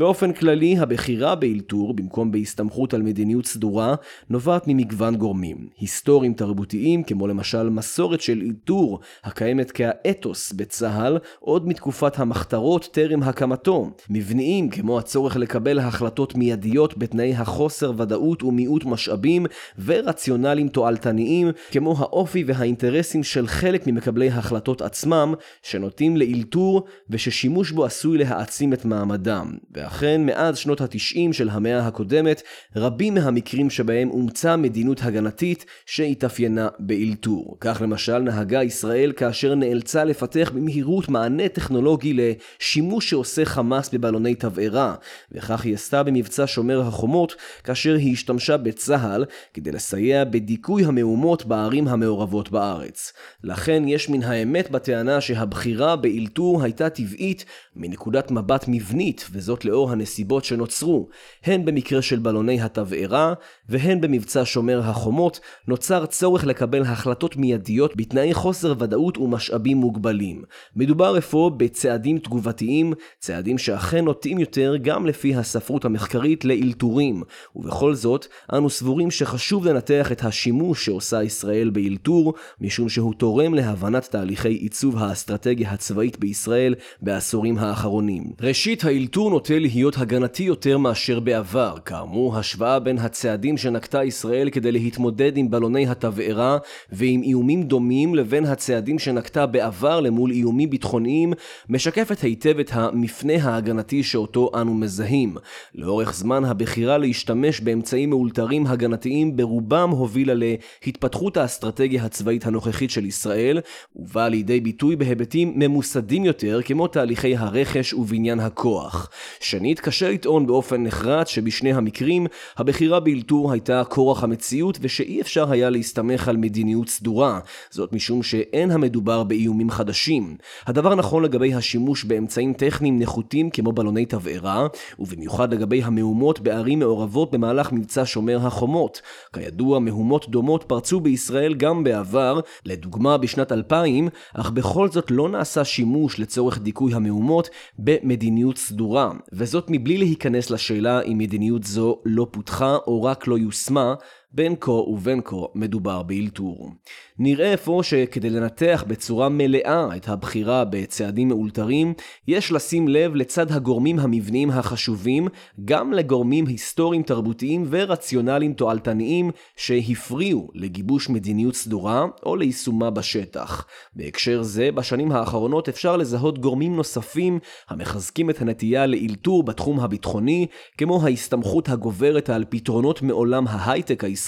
באופן 0.00 0.32
כללי, 0.32 0.78
הבחירה 0.78 1.34
באלתור, 1.34 1.94
במקום 1.94 2.30
בהסתמכות 2.30 2.94
על 2.94 3.02
מדיניות 3.02 3.46
סדורה, 3.46 3.94
נובעת 4.30 4.64
ממגוון 4.66 5.16
גורמים. 5.16 5.68
היסטוריים 5.78 6.34
תרבותיים, 6.34 7.02
כמו 7.02 7.26
למשל 7.26 7.68
מסורת 7.68 8.20
של 8.20 8.42
אלתור, 8.46 9.00
הקיימת 9.24 9.70
כאתוס 9.70 10.52
בצה"ל, 10.52 11.18
עוד 11.40 11.68
מתקופת 11.68 12.18
המחתרות 12.18 12.88
טרם 12.92 13.22
הקמתו. 13.22 13.90
מבניים, 14.10 14.70
כמו 14.70 14.98
הצורך 14.98 15.36
לקבל 15.36 15.78
החלטות 15.78 16.34
מיידיות 16.34 16.98
בתנאי 16.98 17.34
החוסר 17.34 17.92
ודאות 17.96 18.42
ומיעוט 18.42 18.84
משאבים, 18.84 19.46
ורציונליים 19.84 20.68
תועלתניים, 20.68 21.50
כמו 21.70 21.94
האופי 21.98 22.44
והאינטרסים 22.46 23.22
של 23.22 23.46
חלק 23.46 23.86
ממקבלי 23.86 24.30
ההחלטות 24.30 24.82
עצמם, 24.82 25.34
שנוטים 25.62 26.16
לאלתור, 26.16 26.84
וששימוש 27.10 27.70
בו 27.70 27.84
עשוי 27.84 28.18
להעצים 28.18 28.72
את 28.72 28.84
מעמדם. 28.84 29.56
ואכן 29.90 30.26
מאז 30.26 30.58
שנות 30.58 30.80
התשעים 30.80 31.32
של 31.32 31.48
המאה 31.48 31.86
הקודמת, 31.86 32.42
רבים 32.76 33.14
מהמקרים 33.14 33.70
שבהם 33.70 34.10
אומצה 34.10 34.56
מדיניות 34.56 35.02
הגנתית 35.02 35.64
שהתאפיינה 35.86 36.68
באלתור. 36.78 37.56
כך 37.60 37.80
למשל 37.82 38.18
נהגה 38.18 38.62
ישראל 38.62 39.12
כאשר 39.16 39.54
נאלצה 39.54 40.04
לפתח 40.04 40.52
במהירות 40.54 41.08
מענה 41.08 41.48
טכנולוגי 41.48 42.12
לשימוש 42.12 43.10
שעושה 43.10 43.44
חמאס 43.44 43.94
בבלוני 43.94 44.34
תבערה, 44.34 44.94
וכך 45.32 45.64
היא 45.64 45.74
עשתה 45.74 46.02
במבצע 46.02 46.44
שומר 46.46 46.80
החומות, 46.80 47.34
כאשר 47.64 47.94
היא 47.94 48.12
השתמשה 48.12 48.56
בצה"ל 48.56 49.24
כדי 49.54 49.72
לסייע 49.72 50.24
בדיכוי 50.24 50.84
המהומות 50.84 51.44
בערים 51.44 51.88
המעורבות 51.88 52.50
בארץ. 52.50 53.12
לכן 53.44 53.82
יש 53.86 54.08
מן 54.08 54.22
האמת 54.22 54.70
בטענה 54.70 55.20
שהבחירה 55.20 55.96
באלתור 55.96 56.62
הייתה 56.62 56.90
טבעית 56.90 57.44
מנקודת 57.76 58.30
מבט 58.30 58.64
מבנית, 58.68 59.26
וזאת 59.32 59.64
לאור 59.64 59.79
הנסיבות 59.88 60.44
שנוצרו, 60.44 61.08
הן 61.44 61.64
במקרה 61.64 62.02
של 62.02 62.18
בלוני 62.18 62.60
התבערה, 62.60 63.34
והן 63.68 64.00
במבצע 64.00 64.42
שומר 64.44 64.80
החומות, 64.80 65.40
נוצר 65.68 66.06
צורך 66.06 66.46
לקבל 66.46 66.82
החלטות 66.82 67.36
מיידיות 67.36 67.96
בתנאי 67.96 68.34
חוסר 68.34 68.74
ודאות 68.78 69.18
ומשאבים 69.18 69.76
מוגבלים. 69.76 70.42
מדובר 70.76 71.18
אפוא 71.18 71.50
בצעדים 71.50 72.18
תגובתיים, 72.18 72.92
צעדים 73.18 73.58
שאכן 73.58 74.04
נוטים 74.04 74.38
יותר 74.38 74.76
גם 74.82 75.06
לפי 75.06 75.34
הספרות 75.34 75.84
המחקרית 75.84 76.44
לאלתורים, 76.44 77.22
ובכל 77.56 77.94
זאת, 77.94 78.26
אנו 78.52 78.70
סבורים 78.70 79.10
שחשוב 79.10 79.66
לנתח 79.66 80.12
את 80.12 80.24
השימוש 80.24 80.84
שעושה 80.84 81.22
ישראל 81.22 81.70
באלתור, 81.70 82.34
משום 82.60 82.88
שהוא 82.88 83.14
תורם 83.14 83.54
להבנת 83.54 84.04
תהליכי 84.04 84.48
עיצוב 84.48 84.96
האסטרטגיה 84.98 85.70
הצבאית 85.70 86.18
בישראל 86.18 86.74
בעשורים 87.02 87.58
האחרונים. 87.58 88.24
ראשית, 88.40 88.84
האלתור 88.84 89.30
נוטה 89.30 89.58
להיות 89.60 89.98
הגנתי 89.98 90.42
יותר 90.42 90.78
מאשר 90.78 91.20
בעבר. 91.20 91.76
כאמור, 91.84 92.38
השוואה 92.38 92.78
בין 92.78 92.98
הצעדים 92.98 93.56
שנקטה 93.56 94.04
ישראל 94.04 94.50
כדי 94.50 94.72
להתמודד 94.72 95.36
עם 95.36 95.50
בלוני 95.50 95.86
התבערה 95.86 96.58
ועם 96.92 97.22
איומים 97.22 97.62
דומים 97.62 98.14
לבין 98.14 98.44
הצעדים 98.44 98.98
שנקטה 98.98 99.46
בעבר 99.46 100.00
למול 100.00 100.30
איומים 100.30 100.70
ביטחוניים, 100.70 101.32
משקפת 101.68 102.20
היטב 102.20 102.58
את 102.58 102.70
המפנה 102.72 103.34
ההגנתי 103.42 104.02
שאותו 104.02 104.50
אנו 104.54 104.74
מזהים. 104.74 105.36
לאורך 105.74 106.14
זמן 106.14 106.44
הבחירה 106.44 106.98
להשתמש 106.98 107.60
באמצעים 107.60 108.10
מאולתרים 108.10 108.66
הגנתיים 108.66 109.36
ברובם 109.36 109.90
הובילה 109.90 110.34
להתפתחות 110.34 111.36
האסטרטגיה 111.36 112.04
הצבאית 112.04 112.46
הנוכחית 112.46 112.90
של 112.90 113.04
ישראל, 113.06 113.60
ובאה 113.96 114.28
לידי 114.28 114.60
ביטוי 114.60 114.96
בהיבטים 114.96 115.52
ממוסדים 115.56 116.24
יותר 116.24 116.60
כמו 116.64 116.86
תהליכי 116.86 117.36
הרכש 117.36 117.92
ובניין 117.94 118.40
הכוח. 118.40 119.10
שנית, 119.50 119.80
קשה 119.80 120.10
לטעון 120.10 120.46
באופן 120.46 120.82
נחרץ 120.82 121.28
שבשני 121.28 121.72
המקרים 121.72 122.26
הבחירה 122.56 123.00
באלתור 123.00 123.52
הייתה 123.52 123.82
כורח 123.84 124.24
המציאות 124.24 124.78
ושאי 124.80 125.20
אפשר 125.20 125.52
היה 125.52 125.70
להסתמך 125.70 126.28
על 126.28 126.36
מדיניות 126.36 126.88
סדורה, 126.88 127.40
זאת 127.70 127.92
משום 127.92 128.22
שאין 128.22 128.70
המדובר 128.70 129.24
באיומים 129.24 129.70
חדשים. 129.70 130.36
הדבר 130.66 130.94
נכון 130.94 131.22
לגבי 131.22 131.54
השימוש 131.54 132.04
באמצעים 132.04 132.52
טכניים 132.52 132.98
נחותים 132.98 133.50
כמו 133.50 133.72
בלוני 133.72 134.06
תבערה, 134.06 134.66
ובמיוחד 134.98 135.54
לגבי 135.54 135.82
המהומות 135.82 136.40
בערים 136.40 136.78
מעורבות 136.78 137.30
במהלך 137.30 137.72
מבצע 137.72 138.02
שומר 138.04 138.46
החומות. 138.46 139.02
כידוע, 139.32 139.78
מהומות 139.78 140.28
דומות 140.28 140.64
פרצו 140.66 141.00
בישראל 141.00 141.54
גם 141.54 141.84
בעבר, 141.84 142.40
לדוגמה 142.64 143.18
בשנת 143.18 143.52
2000, 143.52 144.08
אך 144.34 144.50
בכל 144.50 144.88
זאת 144.88 145.10
לא 145.10 145.28
נעשה 145.28 145.64
שימוש 145.64 146.18
לצורך 146.18 146.58
דיכוי 146.58 146.94
המהומות 146.94 147.50
במדיניות 147.78 148.58
סדורה, 148.58 149.12
וזאת 149.40 149.66
מבלי 149.68 149.98
להיכנס 149.98 150.50
לשאלה 150.50 151.02
אם 151.02 151.18
מדיניות 151.18 151.64
זו 151.64 151.98
לא 152.04 152.26
פותחה 152.30 152.76
או 152.86 153.02
רק 153.02 153.26
לא 153.26 153.38
יושמה, 153.38 153.94
בין 154.32 154.54
כה 154.60 154.70
ובין 154.70 155.20
כה 155.24 155.36
מדובר 155.54 156.02
באלתור. 156.02 156.70
נראה 157.18 157.54
אפוא 157.54 157.82
שכדי 157.82 158.30
לנתח 158.30 158.84
בצורה 158.86 159.28
מלאה 159.28 159.96
את 159.96 160.08
הבחירה 160.08 160.64
בצעדים 160.64 161.28
מאולתרים, 161.28 161.94
יש 162.28 162.52
לשים 162.52 162.88
לב 162.88 163.14
לצד 163.14 163.52
הגורמים 163.52 163.98
המבניים 163.98 164.50
החשובים, 164.50 165.28
גם 165.64 165.92
לגורמים 165.92 166.46
היסטוריים 166.46 167.02
תרבותיים 167.02 167.66
ורציונליים 167.70 168.52
תועלתניים 168.52 169.30
שהפריעו 169.56 170.48
לגיבוש 170.54 171.08
מדיניות 171.08 171.54
סדורה 171.54 172.06
או 172.26 172.36
ליישומה 172.36 172.90
בשטח. 172.90 173.66
בהקשר 173.96 174.42
זה, 174.42 174.72
בשנים 174.72 175.12
האחרונות 175.12 175.68
אפשר 175.68 175.96
לזהות 175.96 176.38
גורמים 176.38 176.76
נוספים 176.76 177.38
המחזקים 177.68 178.30
את 178.30 178.42
הנטייה 178.42 178.86
לאלתור 178.86 179.42
בתחום 179.42 179.80
הביטחוני, 179.80 180.46
כמו 180.78 181.02
ההסתמכות 181.04 181.68
הגוברת 181.68 182.30
על 182.30 182.44
פתרונות 182.48 183.02
מעולם 183.02 183.46
ההייטק 183.48 184.04
הישראלי, 184.04 184.19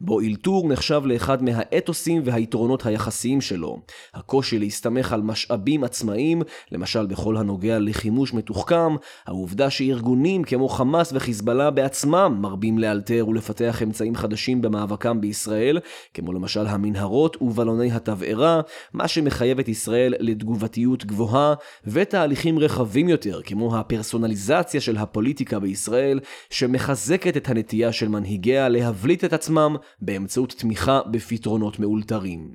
בו 0.00 0.20
אלתור 0.20 0.68
נחשב 0.68 1.02
לאחד 1.04 1.42
מהאתוסים 1.42 2.22
והיתרונות 2.24 2.86
היחסיים 2.86 3.40
שלו. 3.40 3.78
הקושי 4.14 4.58
להסתמך 4.58 5.12
על 5.12 5.22
משאבים 5.22 5.84
עצמאיים, 5.84 6.42
למשל 6.72 7.06
בכל 7.06 7.36
הנוגע 7.36 7.78
לחימוש 7.78 8.34
מתוחכם, 8.34 8.96
העובדה 9.26 9.70
שארגונים 9.70 10.44
כמו 10.44 10.68
חמאס 10.68 11.12
וחיזבאללה 11.12 11.70
בעצמם 11.70 12.38
מרבים 12.40 12.78
לאלתר 12.78 13.24
ולפתח 13.28 13.82
אמצעים 13.82 14.16
חדשים 14.16 14.62
במאבקם 14.62 15.20
בישראל, 15.20 15.78
כמו 16.14 16.32
למשל 16.32 16.66
המנהרות 16.66 17.42
ובלוני 17.42 17.92
התבערה, 17.92 18.60
מה 18.92 19.08
שמחייב 19.08 19.58
את 19.58 19.68
ישראל 19.68 20.14
לתגובתיות 20.18 21.04
גבוהה, 21.04 21.54
ותהליכים 21.86 22.58
רחבים 22.58 23.08
יותר, 23.08 23.40
כמו 23.42 23.76
הפרסונליזציה 23.78 24.80
של 24.80 24.96
הפוליטיקה 24.96 25.58
בישראל, 25.58 26.20
שמחזקת 26.50 27.36
את 27.36 27.48
הנטייה 27.48 27.92
של 27.92 28.08
מנהיגיה 28.08 28.68
להבליט 28.68 29.11
להבליט 29.12 29.24
את 29.24 29.32
עצמם 29.32 29.76
באמצעות 30.00 30.52
תמיכה 30.58 31.00
בפתרונות 31.10 31.78
מאולתרים. 31.78 32.54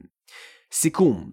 סיכום 0.71 1.31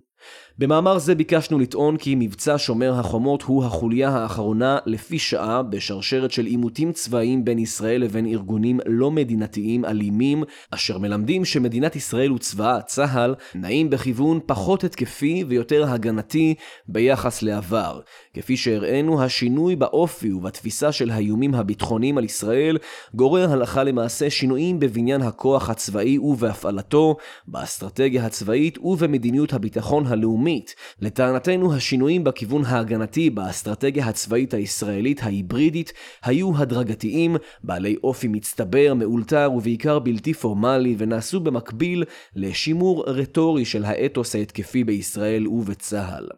במאמר 0.59 0.99
זה 0.99 1.15
ביקשנו 1.15 1.59
לטעון 1.59 1.97
כי 1.97 2.15
מבצע 2.19 2.55
שומר 2.59 2.99
החומות 2.99 3.43
הוא 3.43 3.65
החוליה 3.65 4.09
האחרונה 4.09 4.79
לפי 4.87 5.19
שעה 5.19 5.63
בשרשרת 5.63 6.31
של 6.31 6.47
עימותים 6.47 6.93
צבאיים 6.93 7.45
בין 7.45 7.59
ישראל 7.59 8.01
לבין 8.01 8.27
ארגונים 8.27 8.81
לא 8.87 9.11
מדינתיים 9.11 9.85
אלימים, 9.85 10.45
אשר 10.71 10.99
מלמדים 10.99 11.45
שמדינת 11.45 11.97
ישראל 11.97 12.33
וצבאה, 12.33 12.83
צה"ל, 12.83 13.35
נעים 13.55 13.91
בכיוון 13.91 14.41
פחות 14.47 14.85
התקפי 14.85 15.45
ויותר 15.49 15.85
הגנתי 15.89 16.55
ביחס 16.89 17.43
לעבר. 17.43 18.01
כפי 18.35 18.57
שהראינו, 18.57 19.23
השינוי 19.23 19.77
באופי 19.77 20.33
ובתפיסה 20.33 20.93
של 20.93 21.11
האיומים 21.11 21.55
הביטחוניים 21.55 22.19
על 22.19 22.25
ישראל 22.25 22.79
גורר 23.15 23.53
הלכה 23.53 23.85
למעשה 23.85 24.31
שינויים 24.31 24.81
בבניין 24.81 25.23
הכוח 25.23 25.71
הצבאי 25.71 26.19
ובהפעלתו, 26.19 27.17
באסטרטגיה 27.49 28.27
הצבאית 28.27 28.79
ובמדיניות 28.79 29.53
הביטחון 29.53 30.07
הלאומי 30.07 30.44
לאומית. 30.45 30.75
לטענתנו 31.01 31.75
השינויים 31.75 32.25
בכיוון 32.25 32.65
ההגנתי 32.65 33.31
באסטרטגיה 33.31 34.07
הצבאית 34.07 34.55
הישראלית 34.55 35.23
ההיברידית 35.23 35.93
היו 36.25 36.57
הדרגתיים, 36.57 37.37
בעלי 37.63 37.97
אופי 38.05 38.29
מצטבר, 38.29 38.95
מאולתר 38.95 39.51
ובעיקר 39.57 39.99
בלתי 39.99 40.35
פורמלי, 40.35 40.95
ונעשו 40.99 41.41
במקביל 41.41 42.05
לשימור 42.37 43.05
רטורי 43.07 43.65
של 43.65 43.85
האתוס 43.85 44.35
ההתקפי 44.35 44.85
בישראל 44.85 45.49
ובצה"ל. 45.49 46.29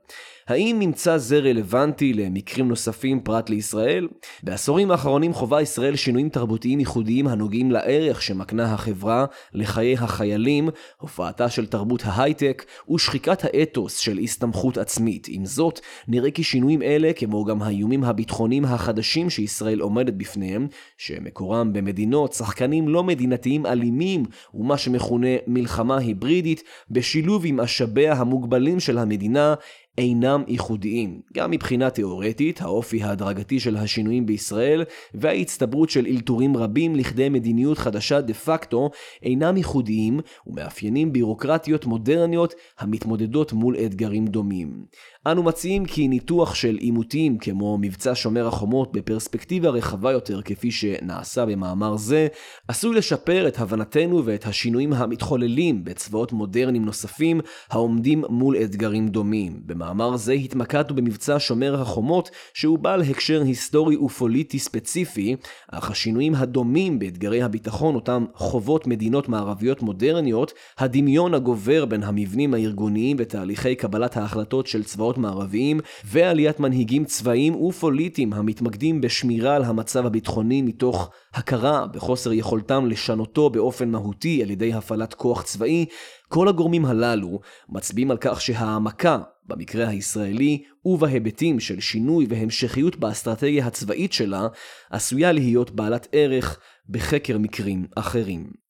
האם 0.49 0.77
ממצא 0.81 1.19
זה 1.19 1.39
רלוונטי 1.39 2.13
למקרים 2.13 2.69
נוספים 2.69 3.21
פרט 3.21 3.51
לישראל? 3.51 4.09
בעשורים 4.43 4.91
האחרונים 4.91 5.33
חווה 5.35 5.63
ישראל 5.63 5.97
שינויים 5.97 6.29
תרבותיים 6.29 6.81
ייחודיים 6.81 7.27
הנוגעים 7.27 7.71
לערך 7.71 8.23
שמקנה 8.23 8.75
החברה 8.75 9.25
לחיי 9.55 9.95
החיילים, 9.95 10.69
הופעתה 10.99 11.49
של 11.49 11.67
תרבות 11.67 12.03
ההייטק 12.05 12.65
ושחיקת 12.91 13.45
האתוס 13.45 13.99
של 13.99 14.19
הסתמכות 14.19 14.79
עצמית. 14.79 15.27
עם 15.31 15.47
זאת, 15.47 15.81
נראה 16.09 16.31
כי 16.31 16.43
שינויים 16.43 16.83
אלה, 16.83 17.13
כמו 17.13 17.45
גם 17.45 17.63
האיומים 17.63 18.05
הביטחוניים 18.05 18.65
החדשים 18.65 19.31
שישראל 19.31 19.81
עומדת 19.81 20.15
בפניהם, 20.15 20.67
שמקורם 20.99 21.73
במדינות, 21.73 22.33
שחקנים 22.33 22.89
לא 22.89 23.05
מדינתיים 23.05 23.67
אלימים 23.67 24.25
ומה 24.55 24.79
שמכונה 24.79 25.29
מלחמה 25.47 25.99
היברידית, 25.99 26.63
בשילוב 26.91 27.43
עם 27.47 27.57
משאביה 27.57 28.13
המוגבלים 28.13 28.81
של 28.81 28.99
המדינה, 28.99 29.55
אינם 29.99 30.43
ייחודיים. 30.49 31.21
גם 31.35 31.51
מבחינה 31.51 31.91
תאורטית, 31.91 32.61
האופי 32.61 33.03
ההדרגתי 33.03 33.61
של 33.61 33.77
השינויים 33.77 34.27
בישראל 34.27 34.85
וההצטברות 35.15 35.91
של 35.91 36.07
אלתורים 36.07 36.57
רבים 36.57 36.97
לכדי 36.97 37.29
מדיניות 37.29 37.79
חדשה 37.79 38.21
דה 38.21 38.35
פקטו 38.35 38.91
אינם 39.23 39.57
ייחודיים 39.57 40.21
ומאפיינים 40.47 41.13
בירוקרטיות 41.13 41.87
מודרניות 41.87 42.55
המתמודדות 42.79 43.53
מול 43.53 43.77
אתגרים 43.87 44.27
דומים. 44.27 44.85
אנו 45.31 45.43
מציעים 45.43 45.85
כי 45.85 46.09
ניתוח 46.09 46.55
של 46.55 46.77
עימותים 46.77 47.39
כמו 47.39 47.79
מבצע 47.81 48.13
שומר 48.15 48.47
החומות 48.47 48.93
בפרספקטיבה 48.93 49.69
רחבה 49.69 50.13
יותר 50.13 50.43
כפי 50.43 50.71
שנעשה 50.71 51.47
במאמר 51.47 51.97
זה, 51.97 52.29
עשוי 52.69 52.95
לשפר 52.97 53.49
את 53.49 53.61
הבנתנו 53.61 54.25
ואת 54.25 54.47
השינויים 54.47 54.93
המתחוללים 54.93 55.85
בצבאות 55.85 56.33
מודרניים 56.33 56.85
נוספים 56.85 57.41
העומדים 57.71 58.25
מול 58.29 58.57
אתגרים 58.57 59.09
דומים. 59.09 59.61
במאמר 59.67 60.17
זה 60.17 60.33
התמקדנו 60.33 60.97
במבצע 60.97 61.37
שומר 61.39 61.81
החומות, 61.81 62.31
שהוא 62.55 62.79
בעל 62.79 63.03
הקשר 63.03 63.43
היסטורי 63.43 63.97
ופוליטי 63.97 64.59
ספציפי, 64.59 65.37
אך 65.73 65.91
השינויים 65.91 66.35
הדומים 66.35 66.99
באתגרי 66.99 67.43
הביטחון 67.43 67.95
אותם 67.95 68.25
חוות 68.35 68.87
מדינות 68.87 69.29
מערביות 69.29 69.83
מודרניות, 69.83 70.53
הדמיון 70.79 71.35
הגובר 71.35 71.85
בין 71.85 72.03
המבנים 72.03 72.55
הארגוניים 72.55 73.17
בתהליכי 73.17 73.75
קבלת 73.75 74.17
ההחלטות 74.17 74.67
של 74.67 74.85
צבאות 74.85 75.16
מערביים, 75.19 75.81
ועליית 76.05 76.61
מנהיגים 76.61 77.05
צבאיים 77.05 77.55
ופוליטיים 77.55 78.33
המתמקדים 78.33 79.01
בשמירה 79.01 79.57
על 79.57 79.65
המצב 79.65 80.07
הביטחוני 80.07 80.63
מתוך 80.63 81.11
הכרה 81.35 81.87
בחוסר 81.87 82.33
יכולתם 82.33 82.87
לשנותו 82.87 83.51
באופן 83.51 83.91
מהותי 83.91 84.43
על 84.43 84.51
ידי 84.51 84.73
הפעלת 84.73 85.15
כוח 85.15 85.43
צבאי, 85.43 85.87
כל 86.29 86.49
הגורמים 86.49 86.85
הללו 86.85 87.41
מצביעים 87.69 88.11
על 88.11 88.17
כך 88.21 88.41
שהעמקה, 88.41 89.19
במקרה 89.49 89.89
הישראלי, 89.89 90.63
ובהיבטים 90.85 91.61
של 91.61 91.81
שינוי 91.81 92.27
והמשכיות 92.29 92.97
באסטרטגיה 92.97 93.67
הצבאית 93.67 94.13
שלה, 94.13 94.49
עשויה 94.91 95.33
להיות 95.33 95.71
בעלת 95.71 96.09
ערך 96.13 96.61
בחקר 96.89 97.39
מקרים 97.39 97.87
אחרים. 97.95 98.66